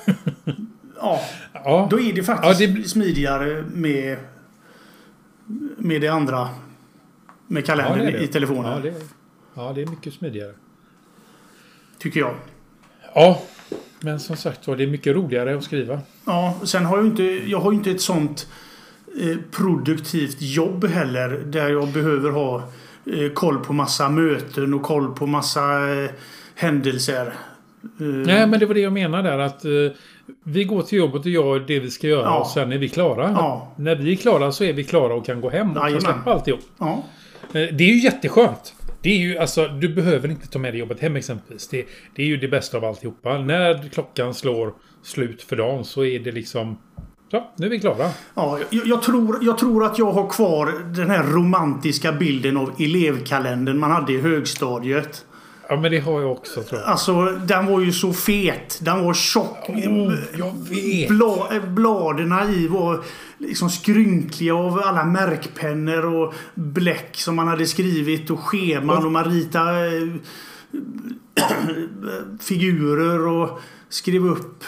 [1.00, 1.20] ja,
[1.52, 1.86] Ja.
[1.90, 4.18] då är det faktiskt Ja, det smidigare med,
[5.76, 6.48] med det andra.
[7.46, 8.24] Med ja, kalendern det är det.
[8.24, 8.72] i telefonen.
[8.72, 8.94] Ja det, är,
[9.54, 10.52] ja, det är mycket smidigare.
[11.98, 12.34] Tycker jag.
[13.14, 13.42] Ja,
[14.04, 16.00] men som sagt var, det är mycket roligare att skriva.
[16.24, 18.46] Ja, sen har jag inte, jag har inte ett sånt
[19.20, 21.28] eh, produktivt jobb heller.
[21.46, 22.56] Där jag behöver ha
[23.06, 26.10] eh, koll på massa möten och koll på massa eh,
[26.54, 27.32] händelser.
[27.98, 29.64] Nej, men det var det jag menade där att
[30.44, 32.38] vi går till jobbet och gör det vi ska göra Ja.
[32.40, 33.30] och sen är vi klara.
[33.36, 33.72] Ja.
[33.76, 36.00] När vi är klara så är vi klara och kan gå hem och kan Jajamän.
[36.02, 36.60] släppa alltihop.
[36.78, 37.02] Ja.
[37.52, 38.74] Det är ju jätteskönt.
[39.02, 41.68] Det är ju alltså, du behöver inte ta med dig jobbet hem exempelvis.
[41.68, 43.38] Det, det är ju det bästa av alltihopa.
[43.38, 46.78] När klockan slår slut för dagen så är det liksom...
[47.30, 48.10] Så, nu är vi klara.
[48.34, 52.72] Ja, jag, jag, tror, jag tror att jag har kvar den här romantiska bilden av
[52.78, 55.26] elevkalendern man hade i högstadiet.
[55.68, 56.90] Ja, men det har jag också tror jag.
[56.90, 58.78] Alltså, den var ju så fet.
[58.82, 59.68] Den var tjock.
[59.68, 61.08] Oh, jag vet!
[61.08, 63.04] Bla, bladen i var
[63.38, 69.24] liksom skrynkliga av alla märkpennor och bläck som man hade skrivit och scheman och man
[69.24, 70.02] ritade eh,
[72.40, 73.60] figurer och
[73.94, 74.64] skrev upp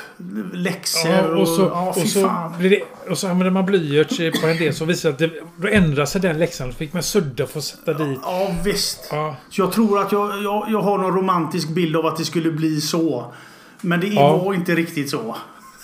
[0.52, 1.10] läxor.
[1.10, 4.56] Ja, och så, ja, fy och, så det, och så använder man blyerts på en
[4.58, 6.68] del som visar att det, då ändrar sig den läxan.
[6.68, 8.18] Då fick man sudda för att sätta dit.
[8.22, 9.08] Ja, visst.
[9.10, 12.24] Ja, Så jag tror att jag, jag, jag har någon romantisk bild av att det
[12.24, 13.32] skulle bli så.
[13.80, 14.36] Men det Ja.
[14.36, 15.36] var inte riktigt så.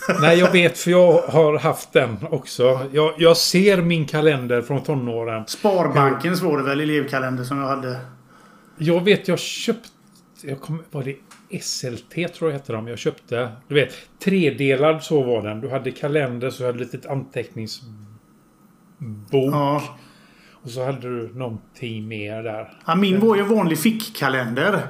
[0.21, 2.81] nej, jag vet för jag har haft den också.
[2.93, 5.45] Jag, jag ser min kalender från tonåren.
[5.47, 7.97] Sparbankens var det väl elevkalender som jag hade.
[8.79, 9.89] Jag vet, jag köpte...
[10.43, 11.17] Jag kom, var det
[11.63, 12.89] SLT tror jag hette de.
[12.89, 13.53] Jag köpte...
[13.69, 13.93] Du vet,
[14.25, 15.61] tredelad så var den.
[15.61, 17.91] Du hade kalender, så hade du ett litet anteckningsbok.
[19.33, 19.83] Ja.
[20.63, 22.79] Och så hade du någonting mer där.
[22.87, 24.87] Ja, min var ju en vanlig fickkalender.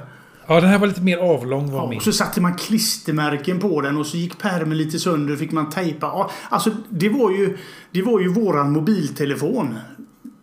[0.47, 1.97] Ja, den här var lite mer avlång var Ja, min.
[1.97, 5.69] och så satte man klistermärken på den och så gick pärmen lite sönder fick man
[5.69, 6.07] tejpa.
[6.07, 7.57] Ja, alltså det var ju,
[7.91, 9.77] det var ju våran mobiltelefon.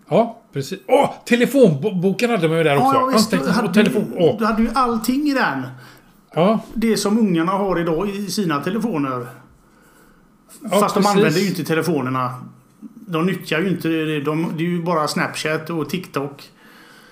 [0.08, 0.78] Ja, precis.
[0.88, 1.10] Åh!
[1.24, 2.94] telefonboken hade man ju där också.
[2.94, 4.12] Ja, visst, hade, telefon.
[4.16, 4.38] Åh.
[4.38, 5.66] du hade ju allting i den.
[6.38, 9.26] Ja, Det som ungarna har idag i sina telefoner.
[10.62, 11.16] Ja, Fast de precis.
[11.16, 12.34] använder ju inte telefonerna.
[12.94, 14.20] De nyttjar ju inte det.
[14.20, 16.42] De, det är ju bara Snapchat och TikTok.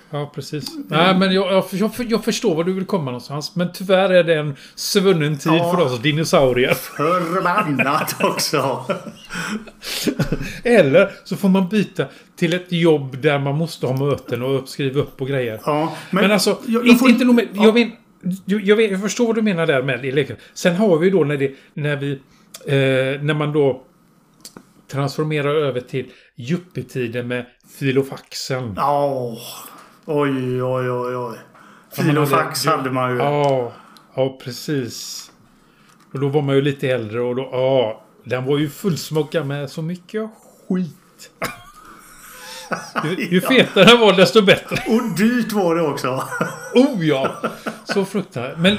[0.09, 0.65] Ja, precis.
[0.87, 3.55] Nej, men jag, jag, jag, förstår vad du vill komma någonstans.
[3.55, 5.71] Men tyvärr är det en svunnen tid Ja.
[5.71, 6.73] för oss dinosaurier.
[6.73, 8.85] Förbannat också!
[10.63, 15.01] Eller så får man byta till ett jobb där man måste ha möten och skriva
[15.01, 15.61] upp och grejer.
[15.65, 17.47] Ja, Men, alltså, jag, jag inte, får- inte nog med...
[17.53, 17.63] Ja.
[17.65, 17.91] Jag, men,
[18.45, 20.37] jag, jag, vet, jag förstår vad du menar där med leken.
[20.53, 22.11] Sen har vi då när, det, när vi...
[22.65, 23.83] Eh, när man då
[24.91, 27.45] transformerar över till yuppie-tiden med
[27.79, 28.73] filofaxen.
[28.77, 29.37] Ja.
[30.05, 31.15] Oj, oj, oj, oj.
[31.15, 31.33] Ja,
[31.97, 33.17] man Filofax hade- hade man ju.
[33.17, 33.73] Ja,
[34.15, 35.31] ja precis.
[36.13, 37.49] Och då var man ju lite äldre och då...
[37.51, 40.29] Ja, den var ju fullsmockad med så mycket
[40.69, 41.31] skit.
[43.03, 44.77] Ju, ju fetare den var desto bättre.
[44.87, 46.23] Och dyrt var det också.
[46.75, 47.41] Oh ja!
[47.83, 48.57] Så fruktansvärt.
[48.57, 48.77] Men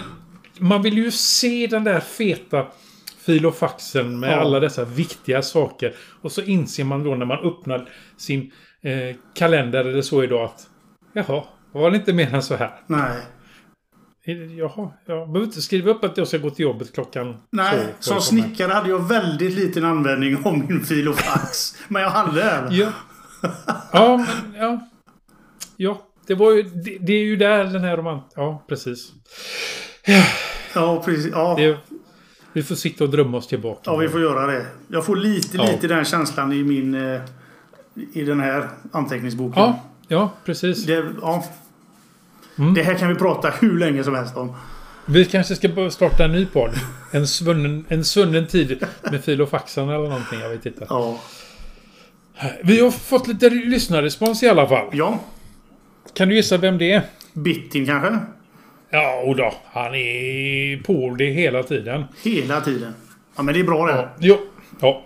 [0.58, 2.66] man vill ju se den där feta
[3.26, 4.40] filofaxen med Ja.
[4.40, 5.94] alla dessa viktiga saker.
[6.22, 10.66] Och så inser man då när man öppnar sin eh, kalender eller så idag att
[11.12, 12.70] Jaha, var det inte mer än så här?
[12.86, 13.16] Nej.
[14.58, 18.02] Jaha, jag behöver inte skriva upp att jag ska gå till jobbet klockan Nej, för
[18.02, 21.74] som snickare hade jag väldigt liten användning av min filofax.
[21.88, 22.74] Men jag hade den.
[22.74, 22.88] Ja.
[23.92, 24.88] Ja, men ja.
[25.76, 26.62] Ja, det var ju...
[26.62, 28.32] Det, det är ju där den här romant...
[28.36, 29.12] Ja, precis.
[30.74, 31.32] Ja, precis.
[31.32, 31.54] Ja.
[31.58, 31.76] Det,
[32.52, 33.80] vi får sitta och drömma oss tillbaka.
[33.84, 34.66] ja, vi får göra det.
[34.88, 35.64] Jag får lite, Ja.
[35.64, 36.94] lite den känslan i min...
[36.94, 37.20] eh,
[38.12, 39.62] I den här anteckningsboken.
[39.62, 40.84] Ja, ja precis.
[40.86, 41.44] Det, ja.
[42.58, 42.74] Mm.
[42.74, 44.54] det här kan vi prata hur länge som helst om.
[45.06, 46.70] Vi kanske ska starta en ny podd.
[47.10, 50.40] En svunnen, en svunnen tid med fil och faxen eller någonting.
[50.40, 50.86] Jag vet inte.
[50.88, 51.20] Ja.
[52.62, 54.86] Vi har fått lite lyssnarrespons i alla fall.
[54.92, 55.18] Ja.
[56.14, 57.02] Kan du gissa vem det är?
[57.32, 58.18] Bitting kanske?
[58.90, 59.54] Ja, och då.
[59.72, 62.04] Han är på det hela tiden.
[62.22, 62.94] Hela tiden.
[63.36, 63.92] Ja, men det är bra det.
[63.92, 64.36] Ja, jo,
[64.80, 65.04] ja.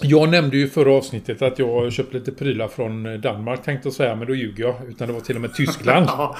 [0.00, 3.94] Jag nämnde ju förra avsnittet att jag har köpt lite prylar från Danmark tänkte jag
[3.94, 4.74] säga, men då ljuger jag.
[4.88, 6.06] Utan det var till och med Tyskland.
[6.16, 6.36] Ja.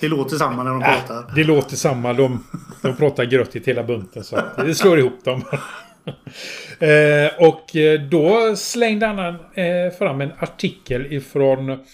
[0.00, 1.34] Det låter samma när de pratar.
[1.34, 2.12] det låter samma.
[2.12, 2.44] De,
[2.82, 4.24] de pratar grötigt hela bunten.
[4.24, 5.42] Så det slår ihop dem.
[6.78, 11.84] eh, och eh, då slängde han eh, fram en artikel ifrån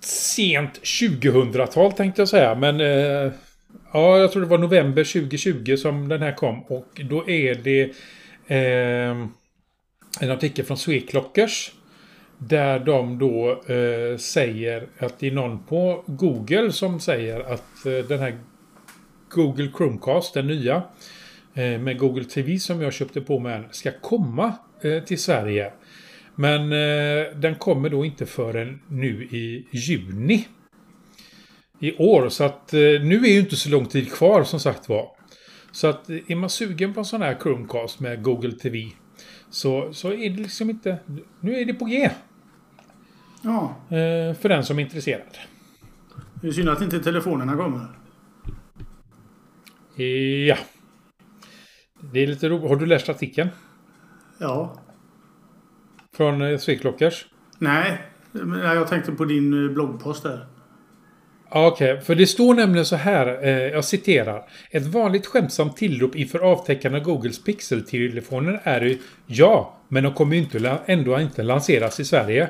[0.00, 2.54] sent 2000-tal tänkte jag säga.
[2.54, 3.32] Men eh,
[3.92, 6.62] ja, jag tror det var november 2020 som den här kom.
[6.62, 7.82] Och då är det
[8.46, 9.26] eh,
[10.20, 11.72] en artikel från Sweclockers.
[12.38, 17.92] Där de då eh, säger att det är någon på Google som säger att eh,
[17.92, 18.38] den här
[19.28, 20.82] Google Chromecast, den nya, eh,
[21.54, 25.72] med Google TV som jag köpte på mig, ska komma eh, till Sverige.
[26.34, 30.48] Men eh, den kommer då inte förrän nu i juni.
[31.80, 34.88] I år, så att eh, nu är ju inte så lång tid kvar som sagt
[34.88, 35.08] var.
[35.72, 38.90] Så att eh, är man sugen på en sån här Chromecast med Google TV
[39.50, 40.98] så, så är det liksom inte...
[41.40, 42.10] Nu är det på G.
[43.42, 43.76] Ja.
[43.88, 45.38] Eh, för den som är intresserad.
[46.42, 47.86] Det är synd att inte telefonerna kommer.
[50.46, 50.56] Ja.
[52.12, 52.68] Det är lite roligt.
[52.68, 53.50] Har du läst artikeln?
[54.38, 54.82] Ja.
[56.16, 57.26] Från eh, Sweclockers?
[57.58, 58.02] Nej.
[58.62, 60.46] Jag tänkte på din eh, bloggpost där.
[61.52, 64.42] Okej, för det står nämligen så här, eh, jag citerar.
[64.70, 70.36] Ett vanligt skämtsamt tillrop inför avtäckande av Googles pixeltelefoner är ju ja, men de kommer
[70.36, 72.48] ju inte, ändå inte lanseras i Sverige.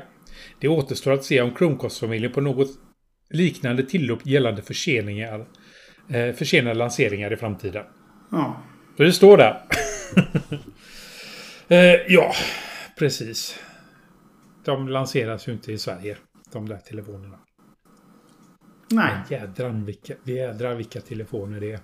[0.61, 2.69] Det återstår att se om Chromecast-familjen på något
[3.31, 5.47] liknande tillrop gällande förseningar,
[6.09, 7.85] eh, försenade lanseringar i framtiden.
[8.31, 8.63] Ja.
[9.01, 9.63] Så det står där.
[11.69, 12.35] eh, ja,
[12.99, 13.59] precis.
[14.65, 16.17] De lanseras ju inte i Sverige,
[16.53, 17.39] de där telefonerna.
[18.91, 19.13] Nej.
[19.29, 21.81] Jädrar vilka, jädrar vilka telefoner det är.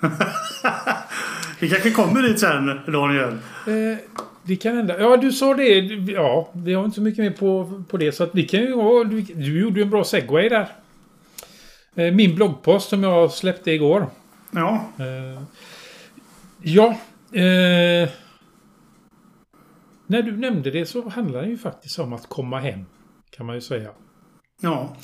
[1.60, 3.32] Vi kanske kommer dit sen, Daniel.
[3.66, 3.98] Eh,
[4.42, 5.00] det kan hända.
[5.00, 5.78] Ja, du sa det.
[6.12, 8.12] Ja, vi har inte så mycket mer på, på det.
[8.12, 8.68] Så att vi kan ju...
[8.68, 10.68] ja, Du, du gjorde ju en bra segway där.
[11.94, 14.06] Eh, min bloggpost som jag släppte igår.
[14.50, 14.88] Ja.
[14.98, 15.42] Eh,
[16.62, 16.98] ja.
[17.32, 18.08] Eh,
[20.06, 22.84] när du nämnde det så handlar det ju faktiskt om att komma hem.
[23.30, 23.90] Kan man ju säga.
[24.60, 24.96] Ja.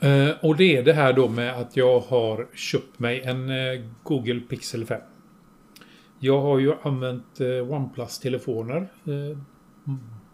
[0.00, 3.80] Eh, och det är det här då med att jag har köpt mig en eh,
[4.02, 5.00] Google Pixel 5.
[6.18, 9.38] Jag har ju använt eh, OnePlus-telefoner eh,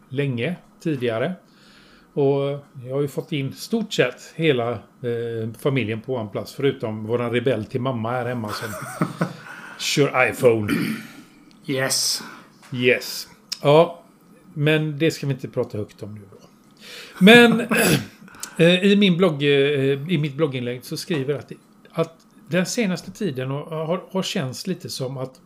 [0.09, 1.35] länge tidigare.
[2.13, 7.33] Och jag har ju fått in stort sett hela eh, familjen på OnePlus förutom våran
[7.33, 8.69] rebell till mamma här hemma som
[9.81, 10.73] kör iPhone.
[11.67, 12.23] Yes.
[12.73, 13.29] Yes.
[13.63, 14.03] Ja,
[14.55, 16.49] men det ska vi inte prata högt om nu då.
[17.19, 17.61] Men
[18.57, 21.53] eh, i, min blogg, eh, i mitt blogginlägg så skriver jag att,
[21.91, 22.17] att
[22.49, 25.41] den senaste tiden har, har, har känts lite som att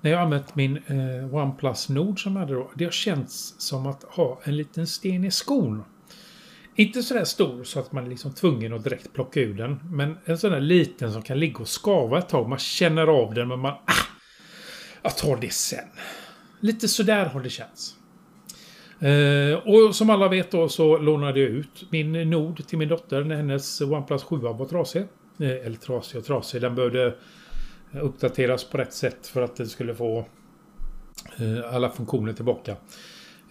[0.00, 2.70] när jag använt min eh, OnePlus Nord som jag hade då.
[2.74, 5.84] Det har känts som att ha en liten sten i skon.
[6.74, 9.80] Inte sådär stor så att man är liksom tvungen att direkt plocka ur den.
[9.90, 12.48] Men en sån där liten som kan ligga och skava ett tag.
[12.48, 13.72] Man känner av den men man...
[13.72, 14.06] Ah,
[15.02, 15.84] jag tar det sen.
[16.60, 17.96] Lite sådär har det känts.
[19.00, 23.24] Eh, och som alla vet då så lånade jag ut min Nord till min dotter
[23.24, 25.02] när hennes OnePlus 7 var trasig.
[25.38, 26.60] Eh, eller trasig och trasig.
[26.60, 27.06] Den behövde
[27.92, 30.18] eh, uppdateras på rätt sätt för att den skulle få
[31.38, 32.76] eh, alla funktioner tillbaka.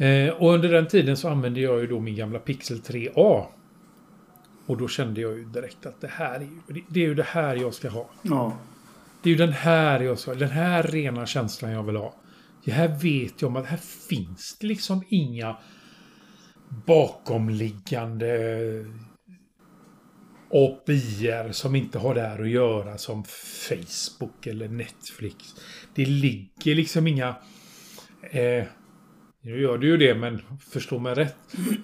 [0.02, 3.46] Eh, och under den tiden så använde jag ju då min gamla Pixel 3A.
[4.66, 7.24] Och då kände jag ju direkt att det här är ju, det är ju det
[7.24, 8.10] här jag ska ha.
[8.22, 8.58] Ja.
[9.24, 12.16] Det är ju den här jag ska Den här rena känslan jag vill ha.
[12.66, 15.58] Det här vet jag om att här finns det liksom inga
[16.88, 18.36] bakomliggande
[20.50, 23.24] API som inte har där att göra som
[23.70, 25.56] Facebook eller Netflix.
[25.96, 27.36] Det ligger liksom inga...
[28.32, 28.64] Eh,
[29.41, 31.36] nu gör det ju det, men förstå mig rätt.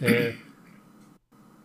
[0.02, 0.34] Eh,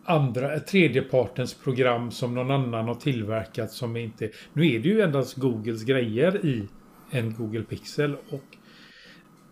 [0.05, 4.29] andra, tredjepartens program som någon annan har tillverkat som inte...
[4.53, 6.67] Nu är det ju endast Googles grejer i
[7.11, 8.43] en Google Pixel och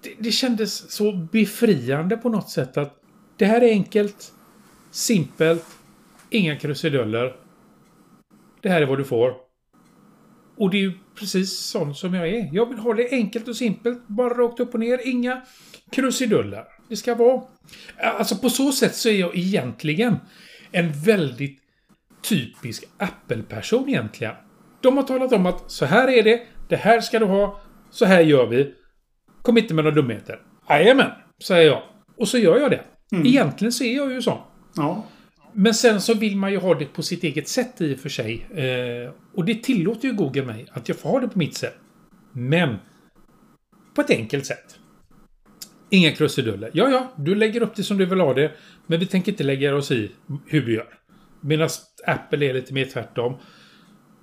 [0.04, 2.98] det, det kändes så befriande på något sätt att
[3.38, 4.34] det här är enkelt,
[4.92, 5.66] simpelt,
[6.30, 7.36] inga krusiduller.
[8.62, 9.51] Det här är vad du får.
[10.62, 12.50] Och det är ju precis sån som jag är.
[12.52, 14.08] Jag vill ha det enkelt och simpelt.
[14.08, 15.08] Bara rakt upp och ner.
[15.08, 15.42] Inga
[15.92, 16.64] krusiduller.
[16.90, 17.42] Det ska vara...
[17.98, 20.16] Alltså på så sätt så är jag egentligen
[20.72, 21.60] en väldigt
[22.22, 24.34] typisk Apple-person egentligen.
[24.82, 26.42] De har talat om att så här är det.
[26.70, 27.62] Det här ska du ha.
[27.92, 28.74] Så här gör vi.
[29.42, 30.40] Kom inte med några dumheter.
[30.70, 31.12] Jajamän,
[31.44, 31.84] säger jag.
[32.18, 32.82] Och så gör jag det.
[33.12, 33.28] Mm.
[33.28, 34.40] Egentligen så är jag ju sån.
[34.76, 35.04] Ja.
[35.54, 38.10] Men sen så vill man ju ha det på sitt eget sätt i och för
[38.10, 38.46] sig.
[38.52, 41.76] Eh, och det tillåter ju Google mig att jag får ha det på mitt sätt.
[42.32, 42.76] Men
[43.96, 44.80] på ett enkelt sätt.
[45.90, 46.72] Inga krusiduller.
[46.74, 48.52] Ja, ja, du lägger upp det som du vill ha det.
[48.88, 50.12] Men vi tänker inte lägga oss i
[50.48, 50.88] hur du gör.
[51.42, 51.70] Medan
[52.08, 53.38] Apple är lite mer tvärtom.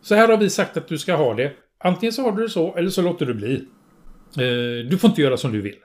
[0.02, 1.52] Så här har vi sagt att du ska ha det.
[1.84, 3.54] Antingen så har du det så, eller så låter du bli.
[4.36, 5.78] Eh, du får inte göra som du vill.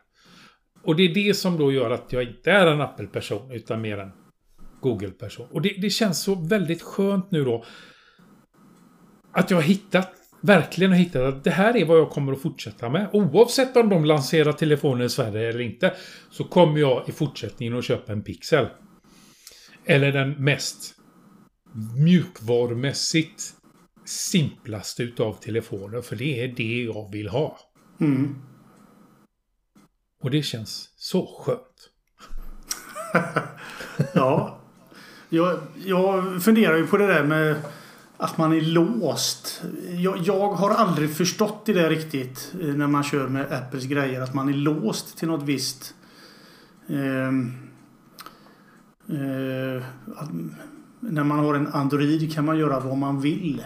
[0.84, 3.98] Och det är det som då gör att jag inte är en Apple-person, utan mer
[3.98, 4.12] en
[4.84, 5.48] Google-person.
[5.52, 7.66] Och det, det, känns så väldigt skönt nu då.
[9.32, 12.42] Att jag har hittat, verkligen har hittat att det här är vad jag kommer att
[12.42, 13.10] fortsätta med.
[13.14, 15.94] Oavsett om de lanserar telefoner i Sverige eller inte.
[16.32, 18.68] Så kommer jag i fortsättningen att köpa en Pixel.
[19.86, 20.96] Eller den mest
[21.96, 23.54] mjukvarumässigt
[24.06, 26.02] simplaste utav telefoner.
[26.02, 27.60] För det är det jag vill ha.
[28.00, 28.36] Mm.
[30.24, 31.90] Och det känns så skönt.
[34.14, 34.63] ja.
[35.34, 37.56] Jag, jag funderar ju på det där med
[38.18, 39.64] att man är låst.
[39.98, 44.22] Jag, jag, har aldrig förstått det där riktigt eh, när man kör med Apples grejer.
[44.22, 45.96] Att man är låst till något visst.
[46.88, 47.28] Eh,
[49.18, 49.84] eh,
[50.16, 50.30] att,
[51.00, 53.64] när man har en Android kan man göra vad man vill.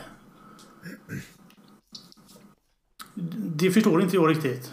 [3.36, 4.72] Det förstår inte jag riktigt.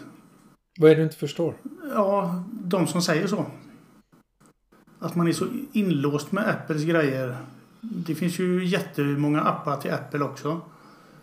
[0.79, 1.55] Vad är det du inte förstår?
[1.93, 3.45] Ja, de som säger så.
[5.05, 7.37] Att man är så inlåst med Apples grejer.
[7.81, 10.61] Det finns ju jättemånga appar till Apple också.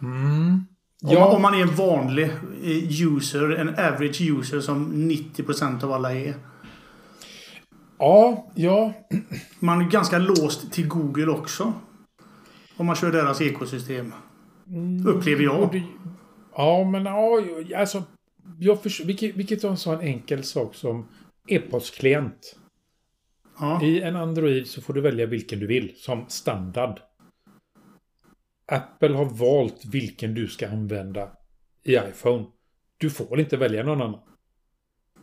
[0.02, 0.60] Mm.
[1.00, 1.08] Ja.
[1.08, 2.24] Om, man, om man är en vanlig
[2.62, 6.34] eh, user, en average user som 90% av alla är.
[7.98, 8.92] Ja, ja.
[9.58, 11.72] Man är ganska låst till Google också.
[12.76, 14.12] Om man kör deras ekosystem.
[14.66, 15.06] Mm.
[15.06, 15.82] Upplever jag.
[16.56, 17.40] Ja, men ja,
[17.76, 18.02] alltså.
[18.58, 21.06] Jag förstår, vilket, vilket är en sån enkel sak som
[21.48, 22.56] e-postklient.
[23.62, 23.82] Ja.
[23.82, 27.00] I en Android så får du välja vilken du vill som standard.
[28.72, 31.28] Apple har valt vilken du ska använda
[31.84, 32.44] i iPhone.
[32.98, 34.20] Du får inte välja någon annan.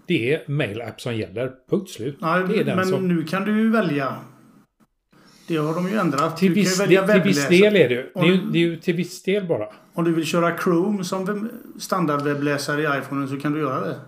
[0.08, 1.52] Det är mail-app som gäller.
[1.70, 2.18] Punkt slut.
[2.22, 3.08] Nej, det är den men som...
[3.08, 4.16] nu kan du ju välja.
[5.48, 6.38] Det har de ju ändrat.
[6.38, 8.12] Till, viss, till viss del är det ju.
[8.14, 9.68] Det är, ju, det är ju till viss del bara.
[9.94, 11.50] Om du vill köra Chrome som
[11.80, 14.00] standardwebbläsare i iPhone så kan du göra det.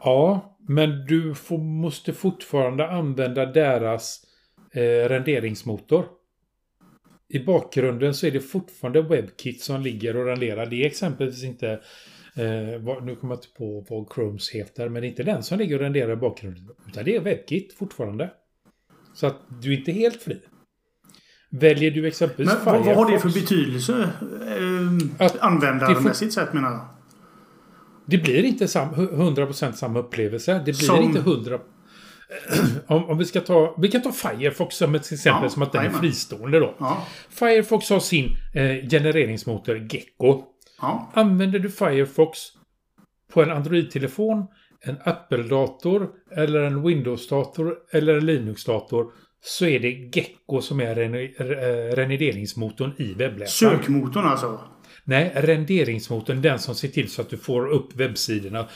[0.00, 4.20] Ja, men du får, måste fortfarande använda deras
[4.72, 6.06] eh, renderingsmotor.
[7.28, 10.66] I bakgrunden så är det fortfarande WebKit som ligger och renderar.
[10.66, 11.80] Det är exempelvis inte...
[12.36, 14.88] Eh, vad, nu kommer jag inte på vad Chromes heter.
[14.88, 16.68] Men det är inte den som ligger och renderar i bakgrunden.
[16.88, 18.30] Utan det är WebKit fortfarande.
[19.14, 20.40] Så att du är inte helt fri.
[21.50, 24.10] Väljer du exempelvis Men Firefox, vad har det för betydelse?
[25.20, 26.95] Eh, användarmässigt sett menar jag.
[28.06, 30.54] Det blir inte sam, 100% samma upplevelse.
[30.54, 31.02] Det blir som...
[31.02, 31.58] inte 100...
[32.86, 33.74] om, om, vi ska ta...
[33.78, 36.74] Vi kan ta Firefox som ett exempel ja, som att den är fristående då.
[36.78, 37.06] Ja.
[37.30, 40.42] Firefox har sin eh, genereringsmotor Gecko.
[40.80, 41.10] Ja.
[41.14, 42.38] Använder du Firefox
[43.32, 44.46] på en Android-telefon,
[44.80, 49.06] en Apple-dator eller en Windows-dator eller en Linux-dator
[49.40, 50.94] så är det Gecko som är
[51.96, 53.78] renderingsmotorn i webbläsaren.
[53.78, 54.60] Sökmotorn alltså?
[55.08, 56.42] Nej, renderingsmotorn.
[56.42, 58.66] Den som ser till så att du får upp webbsidorna.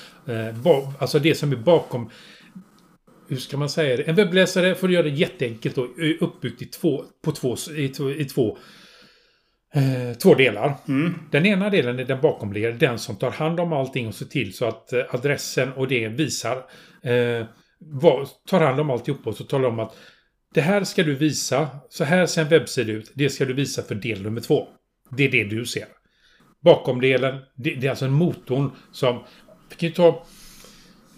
[0.98, 2.10] Alltså det som är bakom
[3.30, 4.02] hur ska man säga det?
[4.02, 5.88] En webbläsare får du göra det jätteenkelt då,
[6.20, 8.58] uppbyggt i två, på två, i, två, i två,
[9.74, 10.74] eh, två delar.
[10.88, 11.14] Mm.
[11.30, 14.52] Den ena delen är den bakomliggande, den som tar hand om allting och ser till
[14.52, 16.56] så att eh, adressen och det visar,
[17.02, 17.46] eh,
[17.78, 19.96] vad, tar hand om alltihop och så talar om att
[20.54, 23.82] det här ska du visa, så här ser en webbsida ut, det ska du visa
[23.82, 24.68] för del nummer två.
[25.16, 25.86] Det är det du ser.
[26.60, 29.18] Bakomdelen, det, det är alltså en motorn som,
[29.68, 30.24] vi kan ju ta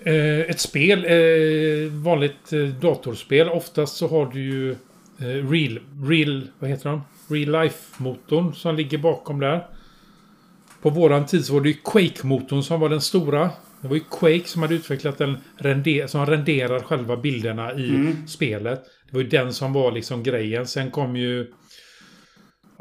[0.05, 4.71] Eh, ett spel, eh, vanligt eh, datorspel, oftast så har du ju
[5.19, 7.03] eh, Real, Real, vad heter de?
[7.29, 9.67] Real Life-motorn som ligger bakom där.
[10.83, 13.51] På våran tid så var det ju Quake-motorn som var den stora.
[13.81, 18.27] Det var ju Quake som hade utvecklat den render, som renderar själva bilderna i mm.
[18.27, 18.83] spelet.
[19.11, 20.67] Det var ju den som var liksom grejen.
[20.67, 21.53] Sen kom ju...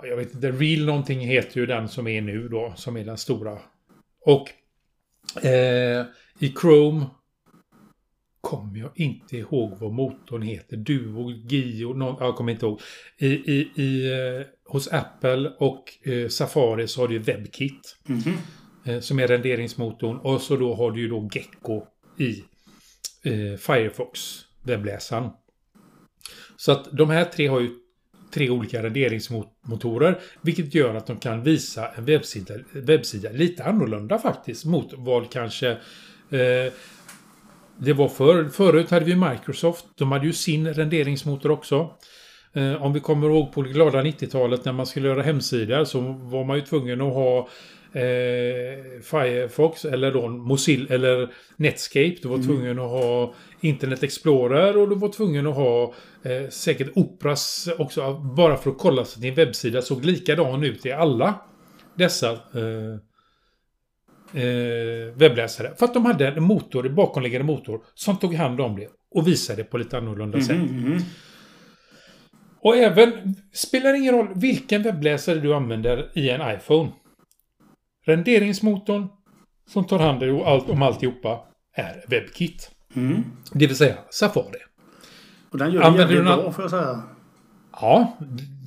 [0.04, 3.18] Jag vet inte, Real någonting heter ju den som är nu då, som är den
[3.18, 3.60] stora.
[4.26, 4.50] Och
[5.46, 6.06] eh,
[6.40, 7.06] i Chrome
[8.42, 10.78] kommer jag inte ihåg vad motorn heter.
[10.78, 12.82] Duo, Gio, någon, jag kommer inte ihåg.
[13.18, 17.98] I, i, i, eh, hos Apple och eh, Safari så har du WebKit.
[18.10, 19.00] Mm -hmm.
[19.00, 20.18] som är renderingsmotorn.
[20.18, 21.84] Och så då har du ju då Gecko
[22.18, 22.44] i
[23.24, 24.20] eh, Firefox,
[24.64, 25.30] webbläsaren.
[26.58, 27.70] Så att de här tre har ju
[28.34, 30.20] tre olika renderingsmotorer.
[30.42, 35.78] Vilket gör att de kan visa en webbsida, webbsida lite annorlunda faktiskt mot vad kanske
[36.32, 36.74] Eh,
[37.78, 39.86] det var för, förut hade vi Microsoft.
[39.96, 41.90] De hade ju sin renderingsmotor också.
[42.54, 46.00] Eh, om vi kommer ihåg på det glada 90-talet när man skulle göra hemsidor så
[46.02, 47.50] var man ju tvungen att ha
[47.94, 52.16] eh, Firefox eller då Mozilla eller Netscape.
[52.22, 52.48] Du var mm.
[52.48, 58.14] tvungen att ha Internet Explorer och du var tvungen att ha eh, säkert Operas också.
[58.14, 61.36] Bara för att kolla så att din webbsida såg likadan ut i alla
[61.96, 62.94] dessa eh,
[64.44, 65.74] eh, webbläsare.
[65.80, 69.28] För att de hade en motor, en bakomliggande motor, som tog hand om det och
[69.28, 70.72] visade på lite annorlunda mm, sätt.
[70.72, 71.00] Mm.
[72.64, 76.92] Och även, spelar ingen roll vilken webbläsare du använder i en iPhone.
[78.06, 79.08] Renderingsmotorn
[79.70, 81.40] som tar hand om, allt, om alltihopa
[81.76, 82.72] är WebKit.
[82.96, 83.24] Mm.
[83.54, 84.60] Det vill säga Safari.
[85.52, 87.04] Och den gör det jävligt bra får jag säga.
[87.72, 88.18] Ja,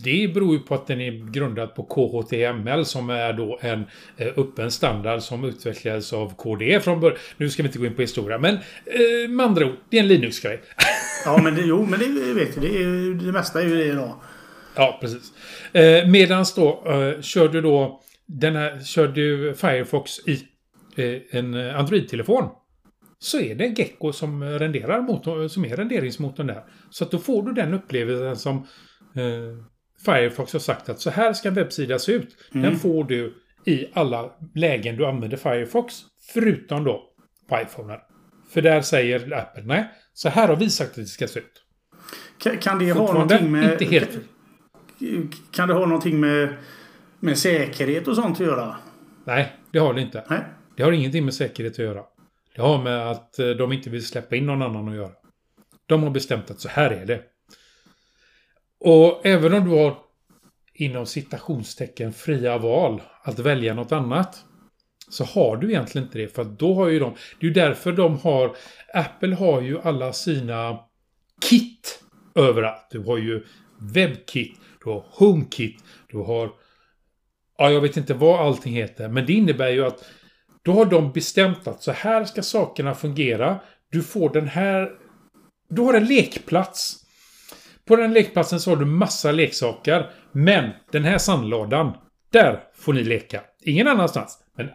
[0.04, 3.84] det beror ju på att den är grundad på KHTML som är då en
[4.16, 7.18] eh, öppen standard som utvecklades av KDE från början.
[7.36, 10.02] Nu ska vi inte gå in på historia, men eh, med andra ord, det är
[10.02, 10.62] en Linux-grej.
[11.24, 12.60] ja, men det, jo, men det vet du.
[12.60, 14.14] Det, det mesta är ju det idag.
[14.74, 15.32] Ja, precis.
[15.72, 20.32] Eh, medans då eh, kör du då den här, kör du Firefox i
[20.96, 22.48] eh, en Android-telefon
[23.18, 26.64] så är det Gecko som renderar motor, som är renderingsmotorn där.
[26.90, 28.56] Så att då får du den upplevelsen som
[29.14, 29.64] eh,
[30.04, 32.36] Firefox har sagt att så här ska en webbsida se ut.
[32.54, 32.62] Mm.
[32.62, 35.94] Den får du i alla lägen du använder Firefox.
[36.32, 37.02] Förutom då
[37.48, 37.98] på iPhone.
[38.50, 41.62] För där säger Apple nej, så här har vi sagt att det ska se ut.
[42.38, 43.72] Kan, kan det ha någonting med...
[43.72, 44.10] Inte helt...
[44.98, 46.48] Kan, kan det ha någonting med,
[47.24, 48.76] med säkerhet och sånt att göra?
[49.24, 50.24] Nej, det har det inte.
[50.30, 50.40] Nej.
[50.76, 52.02] Det har ingenting med säkerhet att göra.
[52.54, 55.12] Det har med att eh, de inte vill släppa in någon annan att göra.
[55.86, 57.22] De har bestämt att så här är det.
[58.80, 59.96] Och även om du har
[60.74, 64.44] inom citationstecken fria val att välja något annat
[65.10, 67.92] så har du egentligen inte det för då har ju de det är ju därför
[67.92, 68.56] de har
[68.94, 70.78] Apple har ju alla sina
[71.40, 72.04] kit
[72.34, 72.86] överallt.
[72.90, 73.44] Du har ju
[73.78, 76.63] WebKit, du har HomeKit, du har
[77.58, 80.04] ja, jag vet inte vad allting heter, men det innebär ju att
[80.62, 83.60] då har de bestämt att så här ska sakerna fungera.
[83.90, 84.90] Du får den här...
[85.68, 87.04] Du har en lekplats
[87.84, 90.10] på den lekplatsen så har du massa leksaker.
[90.32, 91.92] Men den här sandlådan,
[92.30, 93.40] där får ni leka.
[93.60, 94.38] Ingen annanstans.
[94.56, 94.68] Men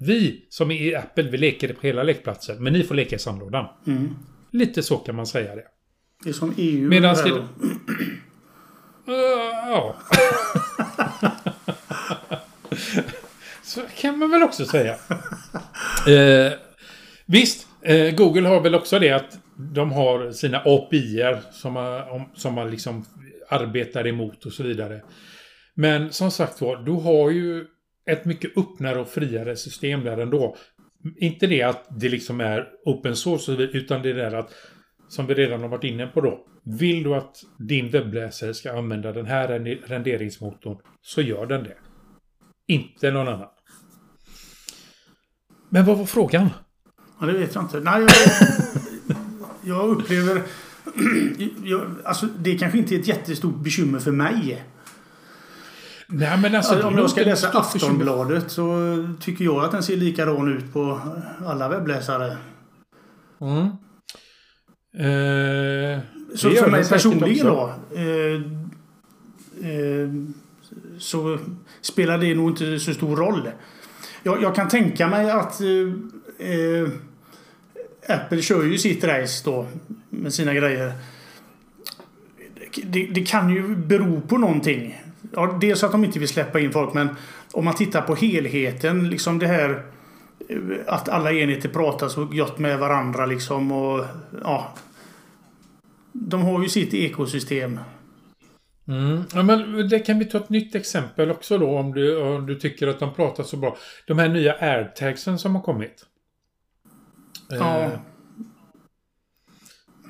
[0.00, 2.62] vi som är i Apple, vi leker på hela lekplatsen.
[2.62, 3.66] Men ni får leka i sandlådan.
[3.86, 4.14] Mm.
[4.50, 5.64] Lite så kan man säga det.
[6.24, 6.88] Det är som EU.
[6.88, 7.30] Medan det...
[7.30, 7.44] Uh,
[9.66, 9.96] ja.
[13.62, 14.92] så kan man väl också säga.
[16.08, 16.52] eh,
[17.26, 22.54] visst, eh, Google har väl också det att de har sina API som man, som
[22.54, 23.04] man liksom
[23.48, 25.02] arbetar emot och så vidare.
[25.74, 27.66] Men som sagt var, du har ju
[28.10, 30.56] ett mycket öppnare och friare system där ändå.
[31.16, 34.54] Inte det att det liksom är open source utan det är att
[35.08, 36.46] som vi redan har varit inne på då.
[36.64, 39.48] Vill du att din webbläsare ska använda den här
[39.86, 41.76] renderingsmotorn så gör den det.
[42.66, 43.48] Inte någon annan.
[45.68, 46.50] Men vad var frågan?
[47.20, 47.80] Ja, det vet jag inte.
[47.80, 49.16] Nej, jag,
[49.78, 50.42] jag upplever...
[51.64, 54.64] Jag, alltså, det kanske inte är ett jättestort bekymmer för mig.
[56.06, 57.48] Nej, men alltså, Alltså, om jag ska läsa.
[57.48, 58.74] Aftonbladet så
[59.20, 61.00] tycker jag att den ser likadan ut på
[61.46, 62.36] alla webbläsare.
[63.40, 63.66] Mm.
[64.94, 66.00] Eh,
[66.34, 67.74] Så för mig personligen då.
[67.94, 68.42] Eh,
[69.70, 70.08] eh,
[70.98, 71.38] så
[71.80, 73.50] spelar det nog inte så stor roll.
[74.28, 76.88] Jag, jag kan tänka mig att eh, eh,
[78.08, 79.66] Apple kör ju sitt race då
[80.10, 80.92] med sina grejer.
[82.82, 85.02] Det, det kan ju bero på någonting.
[85.32, 87.08] Ja, dels att de inte vill släppa in folk men
[87.52, 89.82] om man tittar på helheten, liksom det här
[90.48, 94.04] eh, att alla enheter pratar så gott med varandra liksom och
[94.42, 94.74] ja.
[96.12, 97.80] De har ju sitt ekosystem.
[98.88, 99.22] Mm.
[99.34, 102.54] Ja, men det kan vi ta ett nytt exempel också då om du, om du
[102.54, 103.76] tycker att de pratar så bra.
[104.06, 106.06] De här nya airtagsen som har kommit.
[107.52, 107.90] Eh, Ja.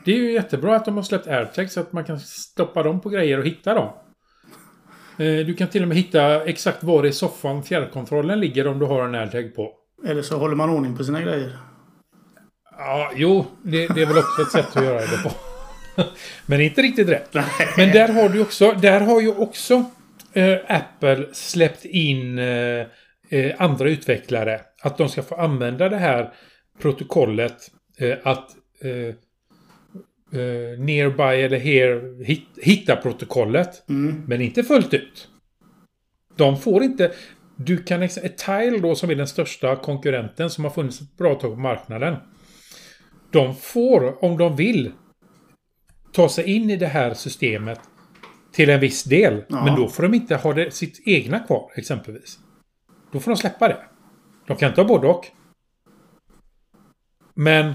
[0.05, 3.01] Det är ju jättebra att de har släppt airtags så att man kan stoppa dem
[3.01, 3.89] på grejer och hitta dem.
[5.19, 8.87] Eh, Du kan till och med hitta exakt var i soffan fjärrkontrollen ligger om du
[8.87, 9.73] har en airtag på.
[10.07, 11.59] Eller så håller man ordning på sina grejer.
[12.79, 15.48] Ja, jo, det, det är väl också ett sätt att göra det på.
[16.47, 17.35] Men inte riktigt rätt.
[17.77, 19.85] Men där har du också, där har ju också
[20.33, 22.87] eh, Apple släppt in eh,
[23.29, 24.61] eh, andra utvecklare.
[24.83, 26.33] Att de ska få använda det här
[26.81, 28.51] protokollet eh, att
[28.83, 29.15] eh,
[30.41, 33.89] eh, nearby eller here hit, hitta protokollet.
[33.89, 34.25] Mm.
[34.27, 35.29] Men inte fullt ut.
[36.37, 37.13] De får inte...
[37.57, 38.03] Du kan...
[38.03, 41.61] Ett Tile då som är den största konkurrenten som har funnits ett bra tag på
[41.61, 42.17] marknaden.
[43.31, 44.93] De får, om de vill,
[46.13, 47.81] ta sig in i det här systemet
[48.53, 49.45] till en viss del.
[49.49, 49.65] Ja.
[49.65, 52.39] Men då får de inte ha det, sitt egna kvar, exempelvis.
[53.13, 53.79] Då får de släppa det.
[54.47, 55.27] De kan inte ha både och.
[57.35, 57.75] Men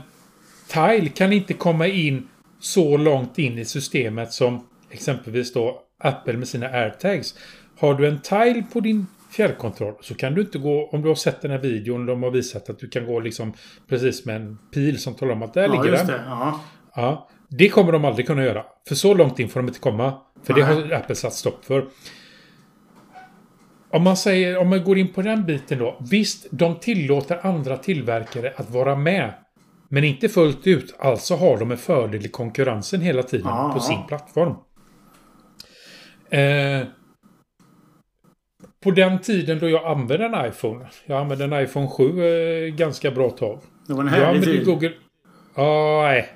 [0.67, 2.27] Tile kan inte komma in
[2.59, 7.35] så långt in i systemet som exempelvis då Apple med sina airtags.
[7.79, 11.15] Har du en Tile på din fjärrkontroll så kan du inte gå, om du har
[11.15, 13.53] sett den här videon de har visat att du kan gå liksom
[13.87, 16.07] precis med en pil som talar om att där Ja, ligger den.
[16.07, 16.23] det.
[16.27, 16.61] Ja.
[16.95, 18.65] Ja, det kommer de aldrig kunna göra.
[18.87, 20.13] För så långt in får de inte komma.
[20.43, 20.75] För det Nej.
[20.75, 21.85] har Apple satt stopp för.
[23.89, 25.97] Om man säger, om man går in på den biten då.
[26.11, 29.33] Visst, de tillåter andra tillverkare att vara med.
[29.89, 30.95] Men inte fullt ut.
[30.99, 33.81] Alltså har de en fördel i konkurrensen hela tiden Ja, på ja.
[33.81, 34.55] sin plattform.
[36.29, 36.87] Eh,
[38.83, 40.85] på den tiden då jag använde en iPhone.
[41.05, 43.59] Jag använde en iPhone 7 eh, ganska bra tag.
[43.87, 44.65] Det var en härlig tid.
[44.65, 44.91] Google...
[45.55, 46.29] Oh, nej.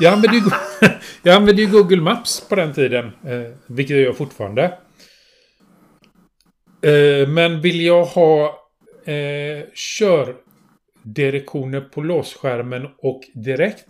[0.00, 0.42] Jag använde ju,
[1.22, 3.06] jag använde ju Google Maps på den tiden.
[3.06, 4.64] Eh, vilket jag gör fortfarande.
[6.82, 8.44] Eh, men vill jag ha
[9.04, 13.86] eh, kördirektioner på låsskärmen och direkt.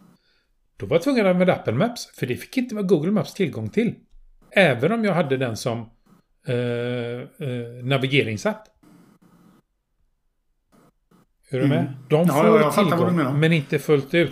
[0.76, 2.18] Då var jag tvungen att använda Apple Maps.
[2.18, 3.94] För det fick inte vara Google Maps tillgång till.
[4.50, 5.90] Även om jag hade den som
[6.46, 8.68] eh, eh, navigeringsapp.
[11.50, 11.68] Är du Mm.
[11.68, 11.92] med?
[12.08, 14.30] De Ja, får ja, du tillgång, men inte fullt ut.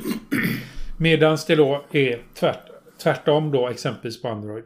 [0.97, 2.61] Medan det då är tvärt,
[3.03, 4.65] tvärtom då, exempelvis på Android.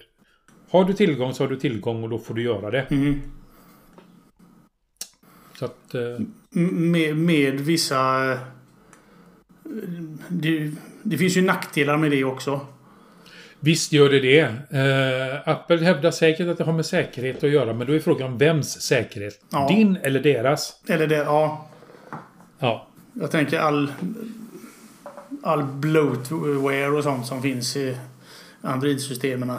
[0.71, 2.87] Har du tillgång så har du tillgång och då får du göra det.
[2.91, 3.21] Mm.
[5.59, 5.95] Så att...
[5.95, 6.25] Eh,
[6.61, 8.33] Med, med vissa...
[8.33, 8.39] eh,
[10.29, 10.71] Det,
[11.03, 12.61] det finns ju nackdelar med det också.
[13.61, 14.41] visst gör det det.
[14.71, 18.39] Eh, Apple hävdar säkert att det har med säkerhet att göra, men då är frågan
[18.39, 19.35] vems säkerhet?
[19.53, 19.69] Ja.
[19.69, 20.83] Din eller deras?
[20.89, 21.69] Eller det, ja.
[22.63, 22.87] Ja.
[23.13, 23.93] Jag tänker all...
[25.43, 27.97] All bloatware och sånt som finns i
[28.61, 29.59] Android-systemen.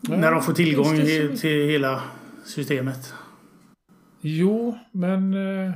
[0.00, 2.02] När de får tillgång så- till hela
[2.44, 3.14] systemet.
[4.20, 5.34] Jo, men...
[5.34, 5.72] Eh,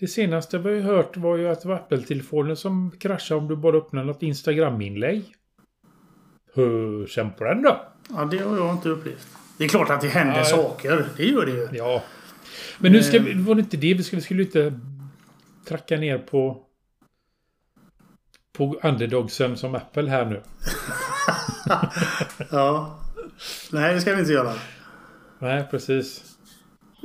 [0.00, 3.76] det senaste vi hört var ju att det var Apple-telefonen som kraschade om du bara
[3.76, 5.34] öppnar något Instagram-inlägg.
[6.54, 7.80] Hur på den då?
[8.10, 9.26] Ja, det har jag inte upplevt.
[9.58, 10.44] Det är klart att det händer Ja.
[10.44, 11.08] saker.
[11.16, 11.68] Det gör det ju.
[11.72, 12.02] Ja.
[12.78, 13.22] Men nu ska Eh.
[13.22, 14.80] vi, var det inte det vi skulle, vi skulle inte
[15.68, 16.66] tracka ner på
[18.52, 20.42] på underdogsen som Apple här nu.
[22.50, 22.98] Ja.
[23.72, 24.54] Nej, det ska vi inte göra.
[25.38, 26.24] Nej, precis.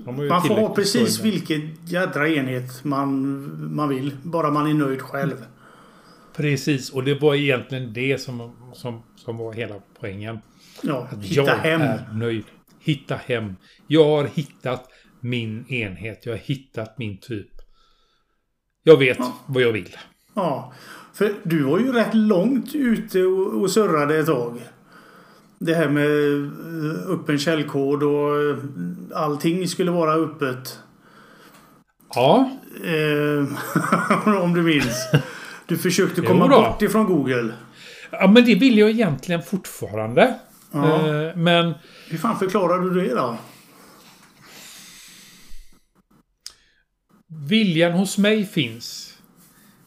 [0.05, 4.17] Man får ha precis vilken jädra enhet man, man vill.
[4.23, 5.45] Bara man är nöjd själv.
[6.35, 10.39] Precis, och det var egentligen det som, som, som var hela poängen.
[10.81, 11.81] Ja, hitta jag hem.
[11.81, 12.43] är nöjd.
[12.79, 13.55] Hitta hem.
[13.87, 14.89] Jag har hittat
[15.29, 16.25] min enhet.
[16.25, 17.47] Jag har hittat min typ.
[18.83, 19.33] Jag vet Ja.
[19.45, 19.97] vad jag vill.
[20.33, 20.73] Ja.
[21.13, 24.59] För du var ju rätt långt ute och, och surrade ett tag.
[25.59, 28.57] Det här med eh, öppen källkod och eh,
[29.13, 30.79] allting skulle vara öppet.
[32.15, 32.51] Ja.
[32.83, 33.47] Eh,
[34.43, 35.07] om du minns.
[35.65, 37.53] Du försökte komma bort ifrån Google.
[38.11, 40.35] ja, men det vill jag egentligen fortfarande.
[40.71, 40.99] Ja.
[41.35, 41.73] Men
[42.09, 43.37] Hur fan förklarar du det då?
[47.47, 49.13] Viljan hos mig finns.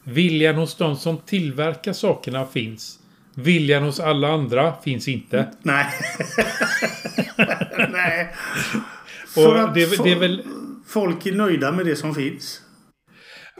[0.03, 2.99] Viljan hos de som tillverkar sakerna finns.
[3.35, 5.47] Viljan hos alla andra finns inte.
[5.61, 5.85] Nej.
[7.91, 8.33] Nej.
[9.25, 10.43] Och För att det, det är väl...
[10.87, 12.61] Folk är nöjda med det som finns.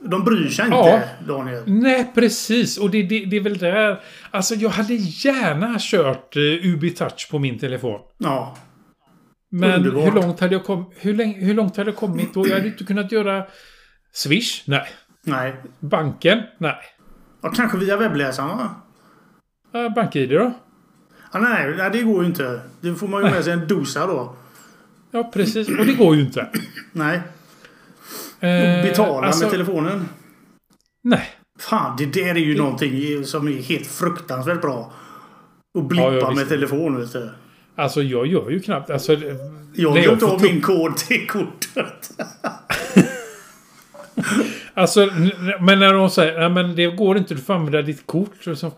[0.01, 0.95] De bryr sig Ja.
[0.95, 1.63] inte, Daniel.
[1.65, 2.77] Nej, precis.
[2.77, 3.99] Och det, det, det är väl där...
[4.31, 7.99] Alltså, jag hade gärna kört uh, Ubi Touch på min telefon.
[8.17, 8.57] Ja.
[9.51, 10.05] Men Underbart.
[10.05, 12.47] hur långt, hade jag kom, hur, länge, hur långt hade jag kommit då?
[12.47, 13.45] Jag hade inte kunnat göra
[14.13, 14.63] Swish?
[14.65, 14.87] Nej.
[15.23, 15.55] Nej.
[15.79, 16.41] Banken?
[16.57, 16.77] Nej.
[17.41, 18.75] Ja, kanske via webbläsaren va?
[19.75, 20.51] Uh, BankID då?
[21.33, 22.61] Ja, nej, nej, det går ju inte.
[22.81, 24.35] Det får man ju med sig en dosa då.
[25.11, 25.69] Ja, precis.
[25.69, 26.47] Och det går ju inte.
[26.91, 27.21] Nej.
[28.39, 30.09] Eh, Betala alltså, med telefonen.
[31.03, 31.27] Nej.
[31.59, 34.93] Fan, det där är ju någonting som är helt fruktansvärt bra.
[35.79, 37.29] Att blippa Ja, med telefon, vet du.
[37.75, 38.89] Alltså, jag gör ju knappt...
[38.89, 39.17] Alltså,
[39.73, 42.11] Jag ha ta- min kod till kortet.
[44.73, 45.09] Alltså,
[45.59, 48.47] men när de säger nej men det går inte, du får använda ditt kort.
[48.47, 48.71] Och så,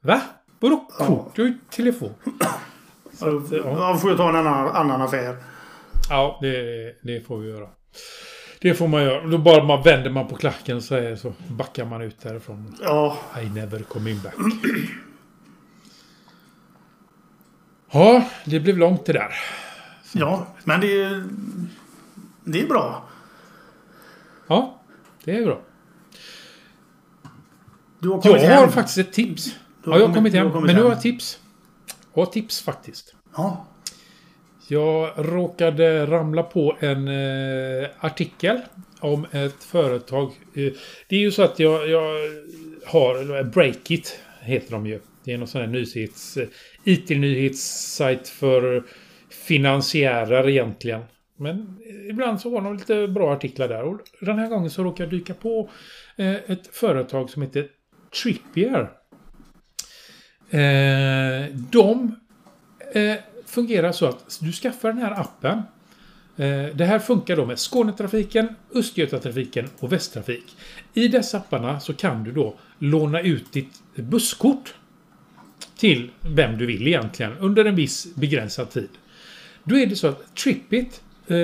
[0.00, 0.20] Va?
[0.60, 1.36] Vadå kort?
[1.36, 2.14] Du har ju telefon.
[3.12, 3.58] Så, ja.
[3.64, 5.36] ja, får jag ta en annan, annan affär.
[6.10, 7.68] Ja, det, det får vi göra.
[8.60, 9.26] Det får man göra.
[9.26, 12.76] Då bara man vänder man på klacken så, är, så backar man ut därifrån.
[12.82, 14.34] Ja, I never come in back.
[17.92, 19.34] Ja, det blev långt det där.
[20.12, 21.24] ja men det är,
[22.44, 23.07] det är bra.
[24.48, 24.82] Ja,
[25.24, 25.60] det är bra.
[28.00, 28.60] Du har kommit Jag hem.
[28.60, 29.44] har faktiskt ett tips.
[29.44, 29.52] Du
[29.84, 30.46] Ja, har jag har kommit du hem.
[30.46, 30.94] har kommit Men nu har hem.
[30.96, 31.38] jag tips.
[32.14, 33.14] Jag har tips faktiskt.
[33.36, 33.66] Ja.
[34.68, 38.60] Jag råkade ramla på en eh, artikel
[39.00, 40.26] om ett företag.
[40.54, 40.72] Eh,
[41.08, 42.12] det är ju så att jag, jag
[42.86, 45.00] har, eller Breakit heter de ju.
[45.24, 46.48] Det är någon sån här nyhets, eh,
[46.84, 48.84] IT-nyhetssajt för
[49.30, 51.02] finansiärer egentligen.
[51.40, 51.78] Men
[52.10, 53.82] ibland så har de lite bra artiklar där.
[53.82, 55.70] Och den här gången så råkade jag dyka på
[56.16, 57.68] eh, ett företag som heter
[58.22, 58.90] Trippier.
[60.50, 62.14] Eh, de
[62.92, 63.16] eh,
[63.46, 65.62] fungerar så att du skaffar den här appen.
[66.36, 70.56] Eh, det här funkar då med Skånetrafiken, Östgötatrafiken och Västtrafik.
[70.94, 74.74] I dessa apparna så kan du då låna ut ditt busskort
[75.76, 78.88] till vem du vill egentligen under en viss begränsad tid.
[79.64, 81.36] Då är det så att Tripit Eh,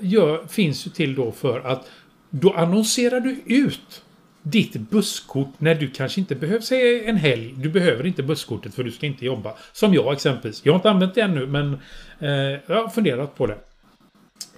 [0.00, 1.90] gör, finns ju till då för att
[2.30, 4.02] då annonserar du ut
[4.42, 8.84] ditt busskort när du kanske inte behöver, säg en helg, du behöver inte busskortet för
[8.84, 9.54] du ska inte jobba.
[9.72, 10.60] Som jag exempelvis.
[10.64, 11.74] Jag har inte använt det ännu men
[12.18, 12.30] eh,
[12.66, 13.58] jag har funderat på det.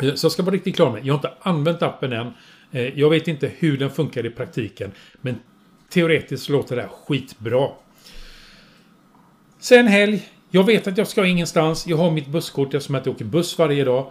[0.03, 2.33] Eh, så jag ska vara riktigt klar med, jag har inte använt appen än.
[2.73, 4.93] Eh, Jag vet inte hur den funkar i praktiken.
[5.21, 5.35] Men
[5.89, 7.69] teoretiskt låter det här skitbra.
[9.61, 10.29] Sen helg.
[10.51, 11.87] Jag vet att jag ska ingenstans.
[11.87, 14.11] Jag har mitt busskort eftersom jag jag åker buss varje dag.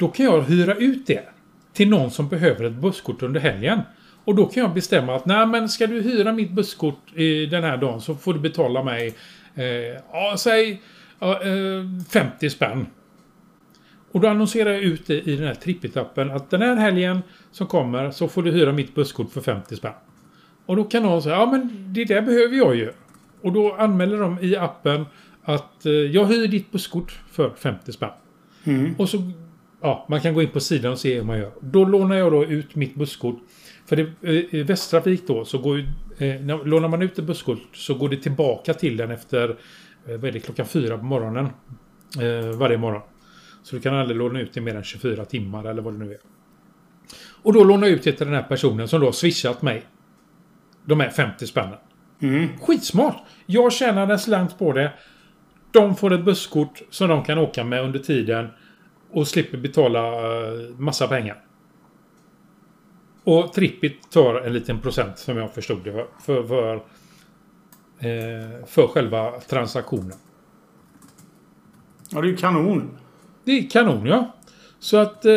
[0.00, 1.28] Då kan jag hyra ut det
[1.72, 3.80] till någon som behöver ett busskort under helgen.
[4.24, 7.64] Och då kan jag bestämma att nej men ska du hyra mitt busskort i den
[7.64, 9.14] här dagen så får du betala mig
[9.54, 9.64] eh,
[10.12, 10.82] ja, säg
[11.18, 12.86] ja, eh, 50 spänn.
[14.12, 17.66] Och då annonserar jag ut det i den här trippetappen att den här helgen som
[17.66, 19.92] kommer så får du hyra mitt busskort för 50 spänn.
[20.66, 22.92] Och då kan någon säga ja men det där behöver jag ju.
[23.40, 25.06] Och då anmäler de i appen
[25.42, 28.10] att eh, jag hyr ditt busskort för 50 spänn.
[28.64, 28.94] Mm.
[28.98, 29.18] Och så,
[29.80, 31.52] ja, man kan gå in på sidan och se hur man gör.
[31.60, 33.38] Då lånar jag då ut mitt busskort.
[33.86, 35.82] För det, eh, i Västtrafik då, så går ju,
[36.18, 39.56] eh, när, lånar man ut ett busskort så går det tillbaka till den efter, eh,
[40.16, 41.48] vad är det, klockan fyra på morgonen.
[42.18, 43.02] Eh, varje morgon.
[43.62, 46.12] Så du kan aldrig låna ut det mer än 24 timmar eller vad det nu
[46.12, 46.18] är.
[47.42, 49.82] Och då lånar jag ut det till den här personen som då har swishat mig.
[50.84, 51.78] De här 50 spännen.
[52.22, 52.48] Mm.
[52.58, 53.22] Skitsmart!
[53.46, 54.92] Jag tjänar en slant på det.
[55.72, 58.48] De får ett busskort som de kan åka med under tiden.
[59.12, 61.44] Och slipper betala eh, massa pengar.
[63.24, 66.74] Och Trippit tar en liten procent som jag förstod det för, för,
[67.98, 70.12] eh, för själva transaktionen.
[72.10, 72.90] Ja, det är ju kanon.
[73.44, 74.34] Det är kanon ja.
[74.78, 75.32] Så att eh,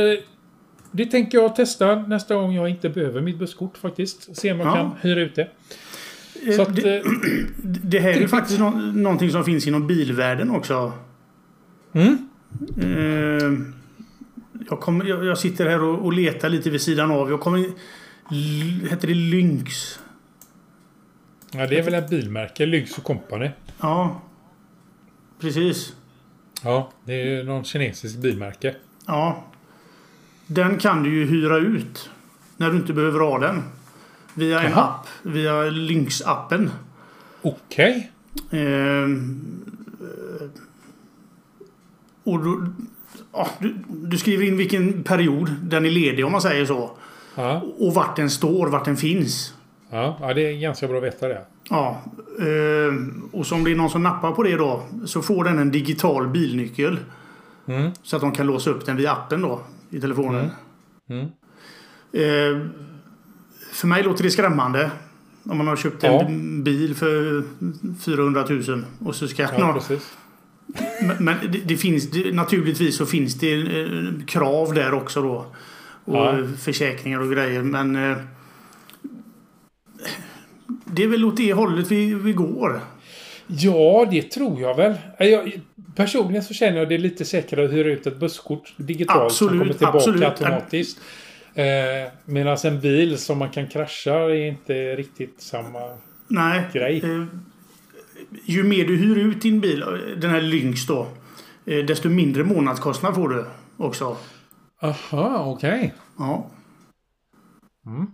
[0.92, 4.38] det tänker jag testa nästa gång jag inte behöver mitt busskort faktiskt.
[4.38, 4.74] Se om jag Ja.
[4.76, 5.50] kan hyra ut det.
[6.56, 7.04] Så att, det,
[7.64, 10.92] det här är ju faktiskt nå någonting som finns inom bilvärlden också.
[11.94, 12.30] mm,
[12.82, 13.52] Eh,
[14.70, 17.30] jag, kommer, jag, jag sitter här och, och letar lite vid sidan av.
[17.30, 17.66] Jag kommer...
[18.90, 20.00] Heter det Lynx?
[21.52, 23.50] ja, det är väl ett bilmärke, Lyx Company.
[23.80, 24.22] Ja.
[25.40, 25.94] Precis.
[26.64, 28.76] Ja, det är någon kinesisk bilmärke.
[29.08, 29.44] Ja.
[30.48, 32.10] Den kan du ju hyra ut.
[32.58, 33.62] När du inte behöver ha den.
[34.34, 34.82] Via en Jaha.
[34.84, 35.08] app.
[35.22, 36.70] Via Lynx-appen.
[37.42, 38.12] Okej.
[38.52, 39.42] Ehm,
[40.02, 40.48] eh,
[42.24, 42.68] och då,
[43.34, 46.92] ja, du, du skriver in vilken period den är ledig om man säger så.
[47.36, 47.62] Ja.
[47.78, 49.54] Och vart den står, vart den finns.
[49.90, 50.18] Ja.
[50.22, 51.42] ja, det är ganska bra att veta det.
[51.70, 52.02] Ja.
[52.42, 55.60] ehm, och så om det är någon som nappar på det då så får den
[55.60, 57.00] en digital bilnyckel.
[57.66, 57.92] Mm.
[58.04, 60.50] Så att de kan låsa upp den via appen då i telefonen.
[61.10, 61.28] Mm.
[62.14, 62.70] Ehm,
[63.72, 64.92] för mig låter det skrämmande.
[65.50, 67.44] Om man har köpt en bil för
[68.06, 70.18] 400 000 och så ska Ja, någon precis.
[71.20, 75.46] Men, det, det finns det, naturligtvis så finns det eh, krav där också då.
[76.06, 76.38] Och Ja.
[76.60, 77.62] försäkringar och grejer.
[77.62, 78.18] Men eh,
[80.86, 82.82] det är väl åt det hållet vi, vi går.
[83.48, 84.94] Ja, det tror jag väl.
[85.20, 85.62] Eh, Jag,
[85.96, 89.62] personligen så känner jag det lite säkrare att hyra ut ett busskort digitalt som Absolut,
[89.62, 90.24] kommer tillbaka absolut.
[90.24, 91.00] automatiskt.
[91.56, 91.66] Eh,
[92.26, 95.80] Medan en bil som man kan krascha är inte riktigt samma
[96.28, 96.62] Nej.
[96.74, 97.02] grej.
[97.04, 97.26] Eh,
[98.46, 99.80] ju mer du hyr ut din bil,
[100.22, 101.08] den här Lynx då.
[101.66, 103.46] Eh, desto mindre månadskostnad får du
[103.78, 104.18] också.
[104.82, 105.94] Aha, okej.
[106.18, 106.52] Ja.
[107.86, 108.08] Mm.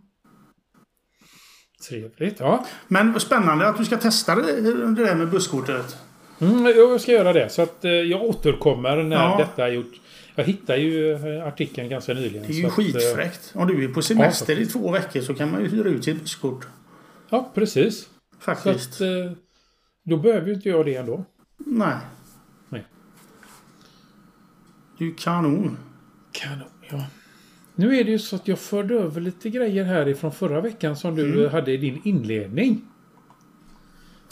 [1.90, 2.40] Trevligt.
[2.40, 2.66] Ja.
[2.88, 4.62] Men spännande att du ska testa det,
[4.96, 5.98] det där med busskortet.
[6.40, 7.50] Mm, jag ska göra det.
[7.50, 9.36] Så att eh, jag återkommer när Ja.
[9.38, 9.92] detta är gjort.
[10.36, 12.44] Jag hittade ju eh, artikeln ganska nyligen.
[12.48, 13.52] Det är ju så att, skitfräckt.
[13.56, 16.22] Om du är på semester i två veckor så kan man ju hyra ut sitt
[16.22, 16.68] busskort.
[17.30, 18.00] Ja, precis.
[18.00, 18.10] Så
[18.40, 18.94] Faktiskt.
[18.94, 19.32] att, eh,
[20.04, 21.26] då behöver ju inte jag det ändå.
[21.58, 21.96] Nej.
[22.70, 22.86] Nej.
[24.98, 25.78] Det är ju kanon.
[26.32, 27.06] Kanon, ja.
[27.76, 30.96] Nu är det ju så att jag förde över lite grejer här ifrån förra veckan
[30.96, 31.52] som du Mm.
[31.52, 32.82] hade i din inledning.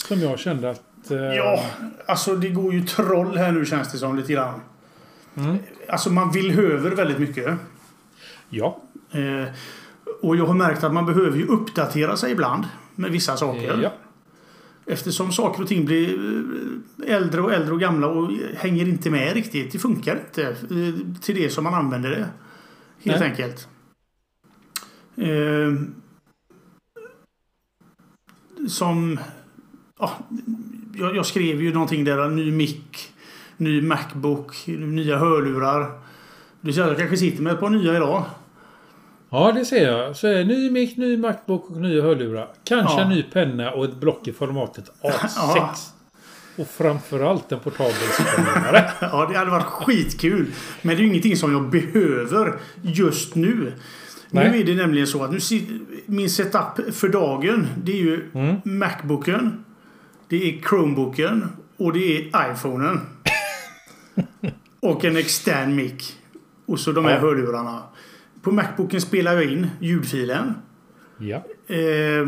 [0.08, 1.10] Som jag kände att...
[1.10, 1.64] eh, Ja,
[2.06, 4.60] alltså det går ju troll här nu känns det som lite grann.
[5.36, 5.56] Mm.
[5.88, 7.54] Alltså man vill höver väldigt mycket.
[8.50, 8.82] Ja.
[9.10, 9.48] Eh,
[10.22, 12.64] och jag har märkt att man behöver ju uppdatera sig ibland
[12.94, 13.80] med vissa saker.
[13.82, 13.92] ja.
[14.90, 16.18] Eftersom saker och ting blir
[17.06, 19.72] eh, äldre och äldre och gamla och hänger inte med riktigt.
[19.72, 22.28] Det funkar inte eh, till det som man använder det.
[23.04, 23.30] Helt Nej.
[23.30, 23.68] enkelt.
[25.16, 25.72] Eh,
[28.68, 29.18] som...
[29.98, 30.12] Ja,
[30.94, 32.28] jag, jag skrev ju någonting där.
[32.28, 33.12] Ny mick,
[33.56, 36.00] ny Macbook, nya hörlurar.
[36.60, 38.24] Du ser jag kanske sitter med ett par nya idag.
[39.30, 40.16] Ja, det ser jag.
[40.16, 42.48] Så är det ny mick, ny Macbook och nya hörlurar.
[42.64, 43.02] Kanske Ja.
[43.02, 45.28] en ny penna och ett block i formatet A6.
[45.36, 45.74] Ja.
[46.56, 48.90] Och framförallt en portabel spelare.
[49.00, 50.46] Ja, det hade varit skitkul.
[50.82, 53.72] Men det är ju ingenting som jag behöver just nu.
[54.30, 54.50] Nej.
[54.50, 55.38] Nu är det nämligen så att nu
[56.06, 58.56] min setup för dagen det är ju Mm.
[58.64, 59.64] Macbooken.
[60.28, 63.00] Det är Chromebooken och det är iPhonen.
[64.80, 66.16] och en extern mic.
[66.66, 67.20] Och så de här Ja.
[67.20, 67.82] hörlurarna.
[68.48, 70.54] På Macbooken spelar jag in ljudfilen.
[71.18, 71.42] ja.
[71.66, 72.26] Eh,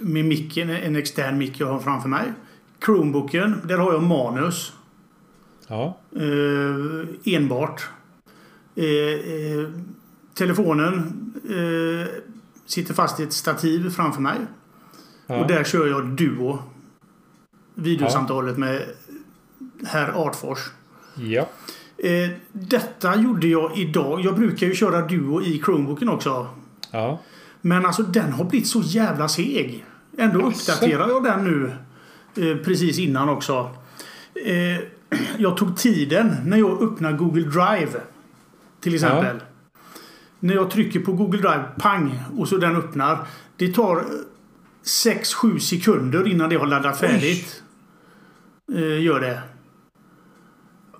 [0.00, 2.32] med micken, en extern mick jag har framför mig.
[2.84, 4.72] Chromebooken, där har jag manus.
[5.68, 5.98] Ja.
[6.16, 7.88] Eh, enbart.
[8.74, 9.68] Eh, eh,
[10.34, 10.96] telefonen
[11.48, 12.08] eh,
[12.66, 14.38] sitter fast i ett stativ framför mig.
[15.26, 15.40] ja.
[15.40, 16.58] Och där kör jag Duo.
[17.74, 18.82] Videosamtalet med
[19.86, 20.70] herr Artfors.
[21.14, 21.48] ja.
[21.98, 24.20] Eh, detta gjorde jag idag.
[24.20, 26.48] Jag brukar ju köra Duo i Chromebooken också.
[26.90, 27.20] Ja.
[27.60, 29.84] Men alltså den har blivit så jävla seg.
[30.18, 30.72] Ändå Jaså?
[30.72, 31.72] uppdaterar jag den nu.
[32.36, 33.70] Eh, precis innan också.
[34.44, 34.82] Eh,
[35.38, 38.00] jag tog tiden när jag öppnar Google Drive.
[38.80, 39.40] Till exempel.
[40.40, 43.26] När jag trycker på Google Drive, pang, och så den öppnar.
[43.56, 44.04] Det tar
[44.84, 47.08] 6-7 sekunder innan det har laddat Oj.
[47.08, 47.62] färdigt.
[48.74, 49.42] Eh, gör det.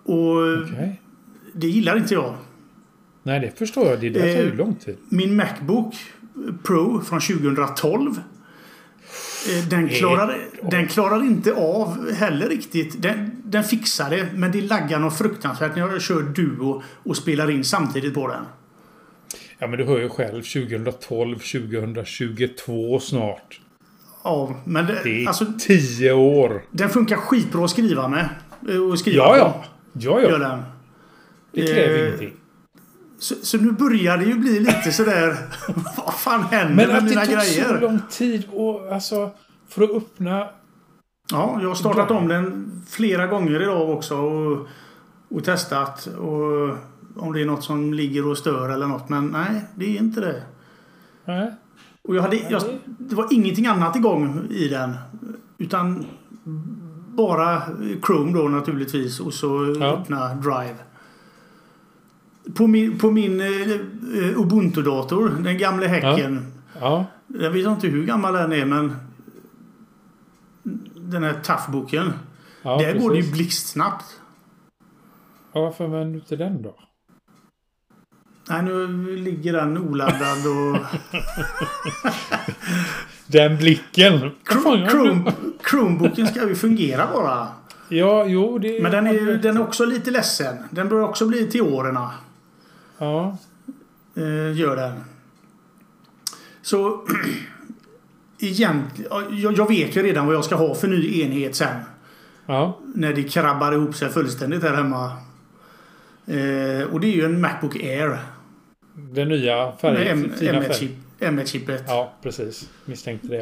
[0.06, 1.00] Och Okej.
[1.52, 2.34] det gillar inte jag.
[3.22, 4.00] Nej, det förstår jag.
[4.00, 4.96] Det tar ju Eh, lång tid.
[5.08, 5.94] Min Macbook
[6.64, 8.10] Pro från 2012.
[8.10, 10.38] eh, Den Eh, klarar,
[10.70, 13.02] den klarar inte av heller riktigt.
[13.02, 17.50] Den, den fixar det, men det laggar något fruktansvärt när jag kör Duo och spelar
[17.50, 18.42] in samtidigt på den.
[19.58, 20.42] Ja, men du hör ju själv.
[20.42, 23.60] 2012, 2022 snart.
[24.24, 26.62] Ja, men det, Det är alltså, tio år.
[26.70, 28.28] den funkar skitbra att skriva med.
[28.68, 29.38] eh, Och skriva Ja, på.
[29.38, 29.64] ja.
[29.98, 30.38] Ja, Gör ja.
[30.38, 30.62] den.
[31.52, 32.32] Det kräver Eh, ingenting.
[33.18, 35.36] Så, så nu börjar det ju bli lite sådär...
[35.96, 37.64] vad fan händer Men med att mina det tog grejer?
[37.64, 39.30] så lång tid och alltså...
[39.68, 40.48] För att öppna...
[41.30, 44.66] Ja, jag har startat om den flera gånger idag också och,
[45.28, 46.06] och testat.
[46.06, 46.78] Och
[47.16, 49.08] om det är något som ligger och stör eller något.
[49.08, 50.42] Men nej, det är inte det.
[51.24, 51.54] Nej.
[52.02, 54.94] Och jag hade, jag, det var ingenting annat igång i den.
[55.58, 56.06] Utan
[57.16, 57.62] bara
[58.06, 59.20] Chrome då naturligtvis.
[59.20, 59.86] Och så Ja.
[59.86, 60.76] öppna Drive.
[62.54, 66.52] På min, på min eh, Ubuntu-dator, den gamla häcken.
[66.80, 67.06] Ja.
[67.26, 68.96] Jag vet inte hur gammal den är men...
[70.94, 72.12] Den här Toughboken.
[72.62, 73.36] ja där går det ju precis.
[73.36, 74.20] blixtsnabbt.
[75.52, 76.74] Ja, varför använder du inte den då?
[78.48, 78.86] Nej, nu
[79.16, 80.76] ligger den oladdad och...
[83.26, 84.20] Den blicken!
[84.54, 85.32] Vad fan, jag- Chrome,
[85.70, 87.48] Chromeboken ska ju fungera bara.
[87.88, 88.82] Ja, jo, det...
[88.82, 90.56] Men den är, ju- den är också lite ledsen.
[90.70, 91.98] Den bör också bli till åren.
[92.98, 93.36] Ja.
[94.16, 94.92] Eh, gör den.
[96.62, 97.06] Så...
[98.38, 99.10] Egentligen...
[99.30, 101.76] Jag, jag vet ju redan vad jag ska ha för ny enhet sen.
[102.46, 102.78] Ja.
[102.94, 105.04] När det krabbar ihop sig fullständigt här hemma.
[106.26, 108.18] Eh, och det är ju en Macbook Air.
[108.94, 110.24] Den nya Med färgen.
[110.24, 110.96] M- fina färgen.
[111.18, 111.84] M1-chip- M1-chippet.
[111.86, 112.70] Ja, precis.
[112.84, 113.40] Misstänkte det.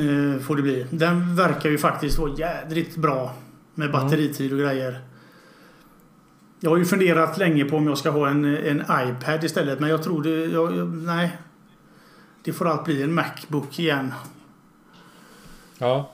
[0.00, 0.86] Eh, får det bli.
[0.90, 3.34] Den verkar ju faktiskt vara jädrigt bra.
[3.74, 5.00] Med batteritid och grejer.
[6.60, 9.80] Jag har ju funderat länge på om jag ska ha en, en iPad istället.
[9.80, 10.30] Men jag tror det...
[10.44, 11.38] Jag, jag, nej.
[12.44, 14.12] Det får allt bli en Macbook igen.
[15.78, 16.10] Ja.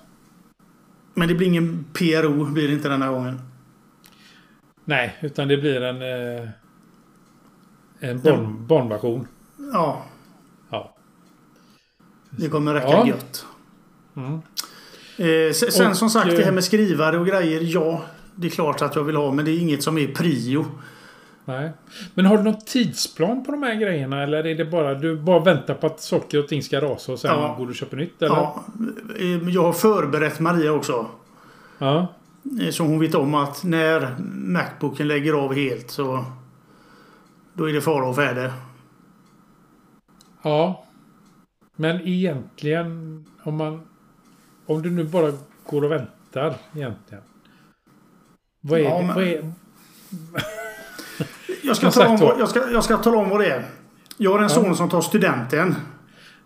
[1.14, 3.40] Men det blir ingen PRO blir det inte denna gången.
[4.84, 6.02] Nej, utan det blir en...
[6.42, 6.48] Eh,
[8.00, 9.26] en barn, barnversion.
[9.72, 10.04] Ja.
[12.30, 13.06] Det kommer räcka Ja.
[13.06, 13.46] gött.
[14.16, 14.32] Mm.
[15.18, 17.60] Eh, se- sen Och, som sagt det här eh, med skrivare och grejer.
[17.64, 18.02] Ja,
[18.34, 19.32] det är klart att jag vill ha.
[19.32, 20.64] Men det är inget som är prio.
[21.44, 21.72] Nej.
[22.14, 24.22] Men har du någon tidsplan på de här grejerna?
[24.22, 27.18] Eller är det bara du bara väntar på att saker och ting ska rasa och
[27.18, 27.54] sen Ja.
[27.58, 28.22] går du och köper nytt?
[28.22, 28.34] Eller?
[28.36, 28.64] Ja,
[29.18, 31.06] eh, jag har förberett Maria också.
[31.78, 32.06] Ja.
[32.70, 36.24] Så hon vet om att när Macbooken lägger av helt så
[37.52, 38.52] då är det fara och färde.
[40.42, 40.85] Ja.
[41.76, 43.80] Men egentligen om man...
[44.66, 45.32] Om du nu bara
[45.66, 47.22] går och väntar egentligen.
[48.60, 49.04] Vad är Ja, det?
[49.06, 49.52] men- Vad är,
[51.62, 53.64] Jag ska, tala om, vad, jag, ska, jag ska tala om vad det är.
[54.16, 55.74] Jag har en son som tar studenten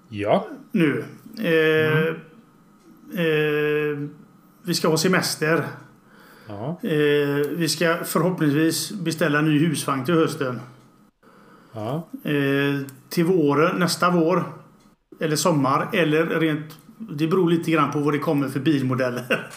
[0.09, 0.47] ja.
[0.73, 1.05] nu.
[1.39, 2.07] Eh,
[3.25, 3.99] eh,
[4.63, 5.65] vi ska ha semester.
[6.49, 6.79] Ja.
[6.83, 10.61] Eh, vi ska förhoppningsvis beställa en ny husvagn till hösten.
[11.73, 12.09] Ja.
[12.25, 14.45] Eh, till våren, nästa vår.
[15.21, 15.89] Eller sommar.
[15.93, 16.79] Eller rent...
[16.99, 19.25] Det beror lite grann på vad det kommer för bilmodeller.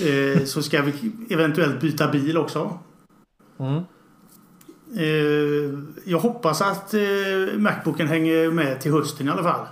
[0.00, 0.92] eh, så ska vi
[1.30, 2.78] eventuellt byta bil också.
[3.60, 3.82] Mm.
[4.96, 7.00] Eh, jag hoppas att eh,
[7.56, 9.66] Macbooken hänger med till hösten i alla fall.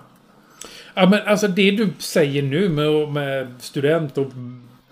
[0.94, 4.32] Ja men alltså det du säger nu med, med student och,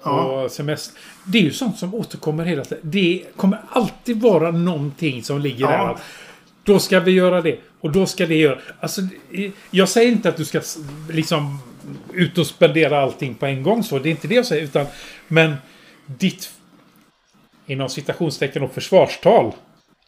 [0.03, 0.23] Ja.
[0.43, 1.01] och semester.
[1.25, 2.79] Det är ju sånt som återkommer hela tiden.
[2.83, 5.87] Det kommer alltid vara någonting som ligger Ja.
[5.87, 5.97] där.
[6.65, 7.59] Då ska vi göra det.
[7.85, 8.59] Och då ska det göra...
[8.81, 10.61] Alltså, det- jag säger inte att du ska
[11.11, 11.59] liksom
[12.13, 13.99] ut och spendera allting på en gång så.
[13.99, 14.65] Det är inte det jag säger.
[14.65, 14.87] Utan,
[15.29, 15.55] men
[16.07, 16.51] ditt
[17.67, 19.53] inom citationstecken och försvarstal.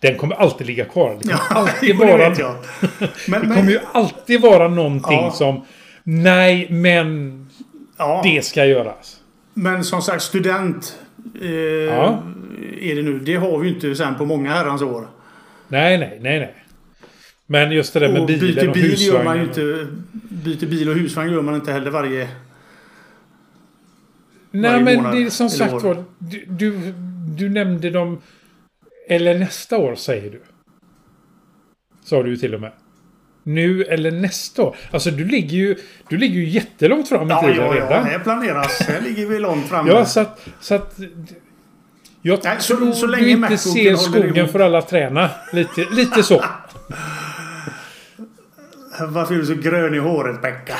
[0.01, 1.19] Den kommer alltid ligga kvar.
[1.23, 2.57] Det kommer alltid jo, det vara jag.
[3.29, 5.31] Men, det men, kommer ju alltid vara någonting Ja.
[5.31, 5.65] som...
[6.03, 7.49] Nej, men
[7.97, 9.17] ja, det ska göras.
[9.55, 10.99] men som sagt, student
[11.43, 12.23] eh, Ja.
[12.81, 13.19] är det nu.
[13.19, 15.09] Det har vi ju inte sen på många herrans år.
[15.69, 16.55] Nej, nej, nej, nej.
[17.47, 19.87] Men just det där med Och bilen byter och bil gör man inte.
[20.29, 22.29] Byter bil och husvagn gör man inte heller varje...
[24.51, 26.05] Nej, varje men det är som sagt var.
[26.19, 26.93] Du, du,
[27.37, 28.21] du nämnde dem...
[29.09, 30.43] Eller nästa år, säger du.
[32.05, 32.73] Sa du till och med.
[33.43, 34.77] Nu eller nästa år.
[34.91, 35.77] Alltså du ligger ju,
[36.09, 37.85] du ligger ju jättelångt fram i Ja, tiden ja, ja.
[37.85, 38.05] redan.
[38.05, 38.81] Här planeras.
[38.81, 39.91] Här ligger vi långt framme.
[39.91, 40.49] Ja, så att...
[40.61, 40.99] Så att
[42.23, 45.31] jag Nej, så- tror så du länge inte Macbooken ser skogen för alla träna.
[45.53, 46.45] Lite, lite så.
[49.01, 50.77] Varför är du så grön i håret, Pekka?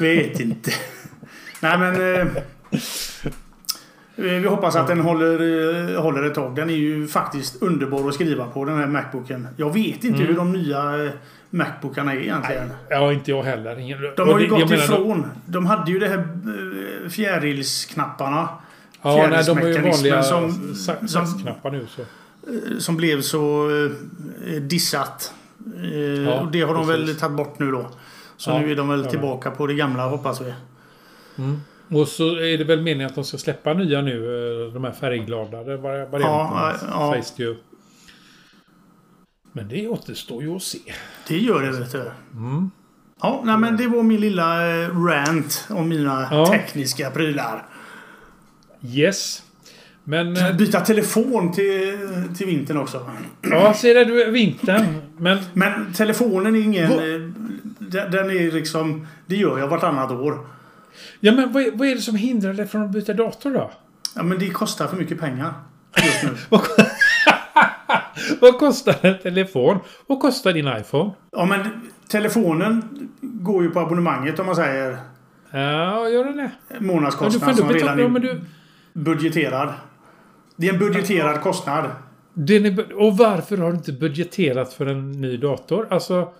[0.00, 0.70] Vet inte.
[1.60, 2.14] Nej, men...
[2.20, 2.26] Eh,
[4.18, 5.32] vi hoppas att den håller,
[5.94, 6.56] eh, håller ett tag.
[6.56, 9.48] Den är ju faktiskt underbar att skriva på, den här Macbooken.
[9.56, 10.26] Jag vet inte Mm.
[10.26, 11.10] hur de nya eh,
[11.50, 12.70] Macbookarna är egentligen.
[12.88, 13.78] Ja, inte jag heller.
[13.78, 15.26] Ingen- De har ju gått menar, ifrån.
[15.46, 16.18] De hade ju det här
[17.04, 18.48] eh, fjärilsknapparna.
[19.02, 20.74] Ja, nej, de har ju vanliga som-
[21.08, 21.42] som-
[21.72, 21.86] nu.
[21.96, 22.02] Så.
[22.78, 23.68] Som blev så
[24.60, 25.32] dissat.
[25.82, 27.86] Eh, Ja, och det har de väl tagit bort nu då.
[28.36, 30.54] Så Ja, nu är de väl tillbaka på det gamla hoppas vi.
[31.96, 34.12] Och så är det väl meningen att de ska släppa nya nu,
[34.66, 36.72] eh, de här färggladade vari- varianterna.
[36.82, 37.12] Ja, ja.
[37.12, 37.56] Sägs det ju.
[39.52, 40.78] Men det återstår ju att se.
[41.28, 42.10] Det gör det vet du.
[42.32, 42.70] Mm.
[43.22, 46.46] Ja, nej, men det var min lilla eh, rant om mina Ja.
[46.46, 47.66] tekniska prylar.
[48.82, 49.42] Yes.
[50.08, 50.36] Men...
[50.36, 51.98] eh, Byta telefon till,
[52.38, 53.10] till vintern också.
[53.42, 54.84] Ja, ser det du vintern.
[55.18, 55.38] Men...
[55.52, 56.92] Men telefonen är ingen...
[56.92, 56.98] Eh,
[57.78, 59.06] Den den är liksom...
[59.26, 60.38] Det gör jag vartannat år.
[61.20, 63.70] Ja, men vad är, vad är det som hindrar dig från att byta dator då?
[64.14, 65.54] Ja, men det kostar för mycket pengar.
[66.04, 66.30] Just nu.
[68.40, 69.78] Vad kostar en telefon?
[70.06, 71.10] Vad kostar din iPhone?
[71.32, 71.60] Ja, men
[72.08, 72.82] telefonen
[73.20, 74.98] går ju på abonnemanget om man säger.
[75.50, 76.50] Ja, gör den det?
[76.80, 78.40] Månadskostnad Ja, du som redan är ja, du-
[78.92, 79.72] budgeterad.
[80.56, 81.90] Det är en budgeterad kostnad.
[82.34, 85.86] Den är, och varför har du inte budgeterat för en ny dator?
[85.90, 86.32] Alltså,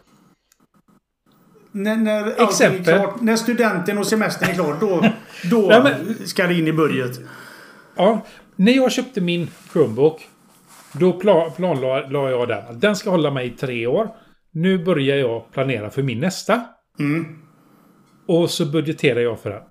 [1.72, 2.84] När, när Exempel.
[2.84, 5.00] klart, när studenten och semestern är klar, då,
[5.50, 7.20] då Nej, men- ska det in i budget.
[7.96, 8.24] ja.
[8.56, 10.28] När jag köpte min Chromebook,
[10.92, 12.80] då pla, planlade la jag den.
[12.80, 14.08] Den ska hålla mig i tre år.
[14.50, 16.64] Nu börjar jag planera för min nästa.
[16.98, 17.38] Mm.
[18.28, 19.62] Och så budgeterar jag för den.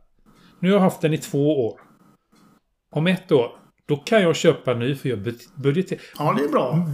[0.60, 1.80] Nu har jag haft den i två år.
[2.91, 3.52] Om ett år,
[3.88, 6.02] då kan jag köpa ny för jag bud- budgeterar.
[6.20, 6.90] Ja, det är bra.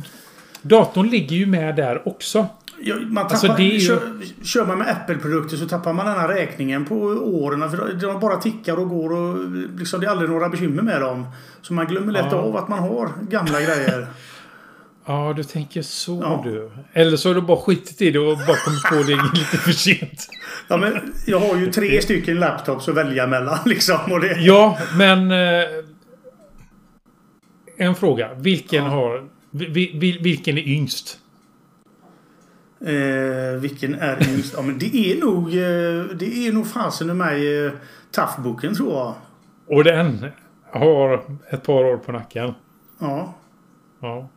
[0.62, 2.48] Datorn ligger ju med där också.
[2.84, 4.00] Ja, man tappar, Alltså, det är ju- kör,
[4.44, 7.70] kör man med Apple-produkter så tappar man den här räkningen på åren.
[7.72, 9.38] För de bara tickar och går och
[9.80, 11.28] liksom, det är aldrig några bekymmer med dem.
[11.62, 12.38] Så man glömmer lätt Ja.
[12.38, 14.08] av att man har gamla grejer.
[15.06, 16.42] Ja, du tänker så Ja.
[16.46, 16.72] du.
[16.94, 19.72] Eller så har du bara skitit i det och bara kommit på det lite för
[19.72, 20.28] sent.
[20.68, 23.58] Ja, men jag har ju tre stycken laptops att välja mellan.
[23.66, 25.32] Liksom, och det, Ja, men...
[27.78, 28.34] En fråga.
[28.34, 29.28] Vilken har...
[29.52, 31.18] vi- vi- vilken är yngst?
[32.86, 34.54] eh, vilken är yngst?
[34.58, 37.72] Ja, men det är nog, eh, det är nog fasen i mig eh,
[38.12, 39.14] Toughbooken tror jag.
[39.68, 40.26] Och den
[40.72, 42.54] har ett par år på nacken.
[43.00, 43.34] Ja.
[44.02, 44.30] Ja.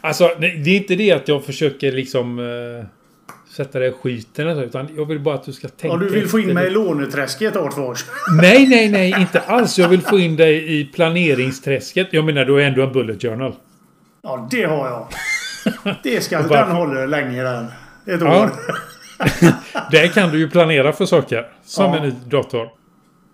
[0.00, 2.38] Alltså, det det är inte det att jag försöker liksom...
[2.38, 2.86] Eh,
[3.54, 6.00] sätta dig i skiten eller så, utan jag vill bara att du ska tänka ja,
[6.00, 8.04] du vill få in mig i låneträsket Artfors.
[8.40, 9.78] Nej, nej, nej, inte alls.
[9.78, 12.08] Jag vill få in dig i planeringsträsket.
[12.10, 13.54] Jag menar, du har ändå en bullet journal.
[14.22, 15.08] Ja, det har jag.
[16.02, 17.64] Det ska, varför- den håller länge den.
[18.06, 18.42] Ett Ja.
[18.44, 18.50] år.
[19.90, 21.46] Där kan du ju planera för saker.
[21.64, 21.96] Som Ja.
[21.96, 22.68] en ny dator.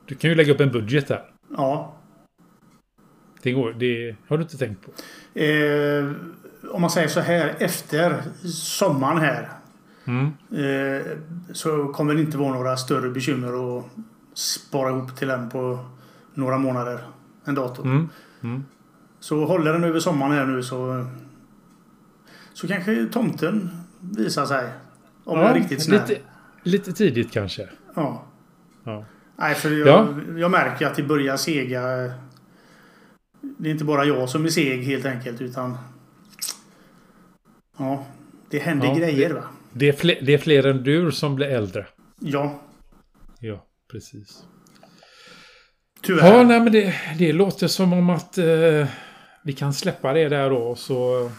[0.07, 1.21] Du kan ju lägga upp en budget där.
[1.57, 1.97] Ja.
[3.43, 4.91] Det, går, det har du inte tänkt på.
[5.41, 6.11] Eh,
[6.71, 8.15] om man säger så här efter
[8.53, 9.49] sommaren här.
[10.11, 10.27] Mm.
[10.65, 11.07] Eh,
[11.53, 13.85] så kommer det inte vara några större bekymmer att
[14.35, 15.79] spara ihop till den på
[16.35, 17.01] några månader.
[17.45, 17.85] En dator.
[17.85, 18.09] Mm.
[18.43, 18.65] Mm.
[19.21, 21.07] Så håller den över sommaren här nu så
[22.53, 24.69] så kanske tomten visar sig.
[25.25, 26.01] Om jag är riktigt snäll.
[26.09, 26.21] lite,
[26.63, 27.69] lite tidigt kanske.
[27.95, 28.25] Ja.
[28.85, 29.05] Ja.
[29.37, 30.09] Nej, för jag, Ja.
[30.37, 31.83] jag märker att det börjar sega.
[33.41, 35.79] Det är inte bara jag som är seg helt enkelt utan...
[37.79, 38.05] Ja,
[38.51, 39.43] det händer Ja, grejer va.
[39.73, 41.87] Det är, fler, det är fler än du som blir äldre.
[42.21, 42.63] Ja,
[43.41, 44.43] Ja, precis.
[46.03, 46.27] tyvärr.
[46.37, 48.87] Ja, nej men det, det låter som om att eh,
[49.45, 50.75] vi kan släppa det där då.
[50.77, 51.31] Så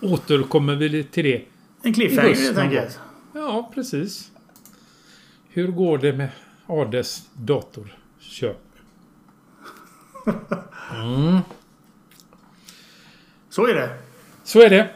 [0.00, 1.44] återkommer vi till det.
[1.82, 2.98] en cliffhanger helt enkelt.
[3.34, 4.30] Ja, precis.
[5.48, 6.28] Hur går det med
[6.66, 8.56] Ades datorköp?
[10.94, 11.38] Mm,
[13.50, 13.98] Så är det.
[14.44, 14.90] så är det.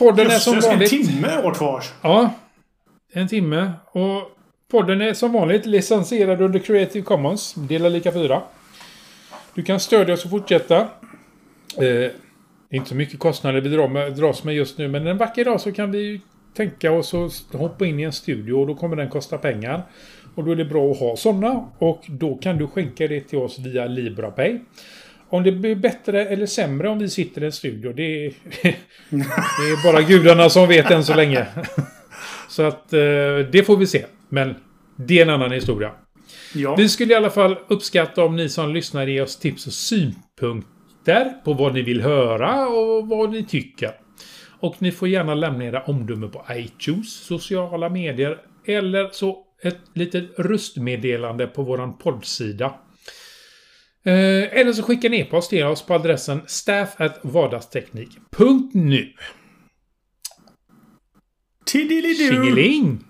[0.00, 0.90] Podden är som Jösses, en vanligt...
[0.90, 1.92] timme Artfors.
[2.02, 2.34] Ja,
[3.12, 3.72] en timme.
[3.92, 4.22] Och
[4.70, 7.54] podden är som vanligt licensierad under Creative Commons.
[7.54, 8.42] Dela lika fyra.
[9.54, 10.76] Du kan stödja oss och fortsätta.
[10.80, 10.86] Eh,
[11.76, 12.12] det
[12.70, 15.44] är inte så mycket kostnader vi drar med, dras med just nu, men en vacker
[15.44, 16.20] dag så kan vi
[16.54, 19.82] tänka oss att hoppa in i en studio och då kommer den kosta pengar.
[20.34, 23.38] Och då är det bra att ha sådana och då kan du skänka det till
[23.38, 24.60] oss via LibraPay.
[25.30, 28.32] Om det blir bättre eller sämre om vi sitter i en studio, det är,
[29.10, 31.46] det är bara gudarna som vet än så länge.
[32.48, 32.98] Så att eh,
[33.52, 34.04] det får vi se.
[34.28, 34.54] Men
[34.96, 35.90] det är en annan historia.
[36.54, 36.74] Ja.
[36.76, 41.32] Vi skulle i alla fall uppskatta om ni som lyssnar ger oss tips och synpunkter
[41.44, 43.90] på vad ni vill höra och vad ni tycker.
[44.60, 50.38] Och ni får gärna lämna era omdömen på iTunes, sociala medier eller så ett litet
[50.38, 52.74] röstmeddelande på våran poddsida.
[54.04, 59.12] Eh, eller så skickar ni e-post till oss på adressen staff@vardagsteknik.nu.
[61.66, 62.28] Tiddelidu!
[62.28, 63.04] Tjingeling!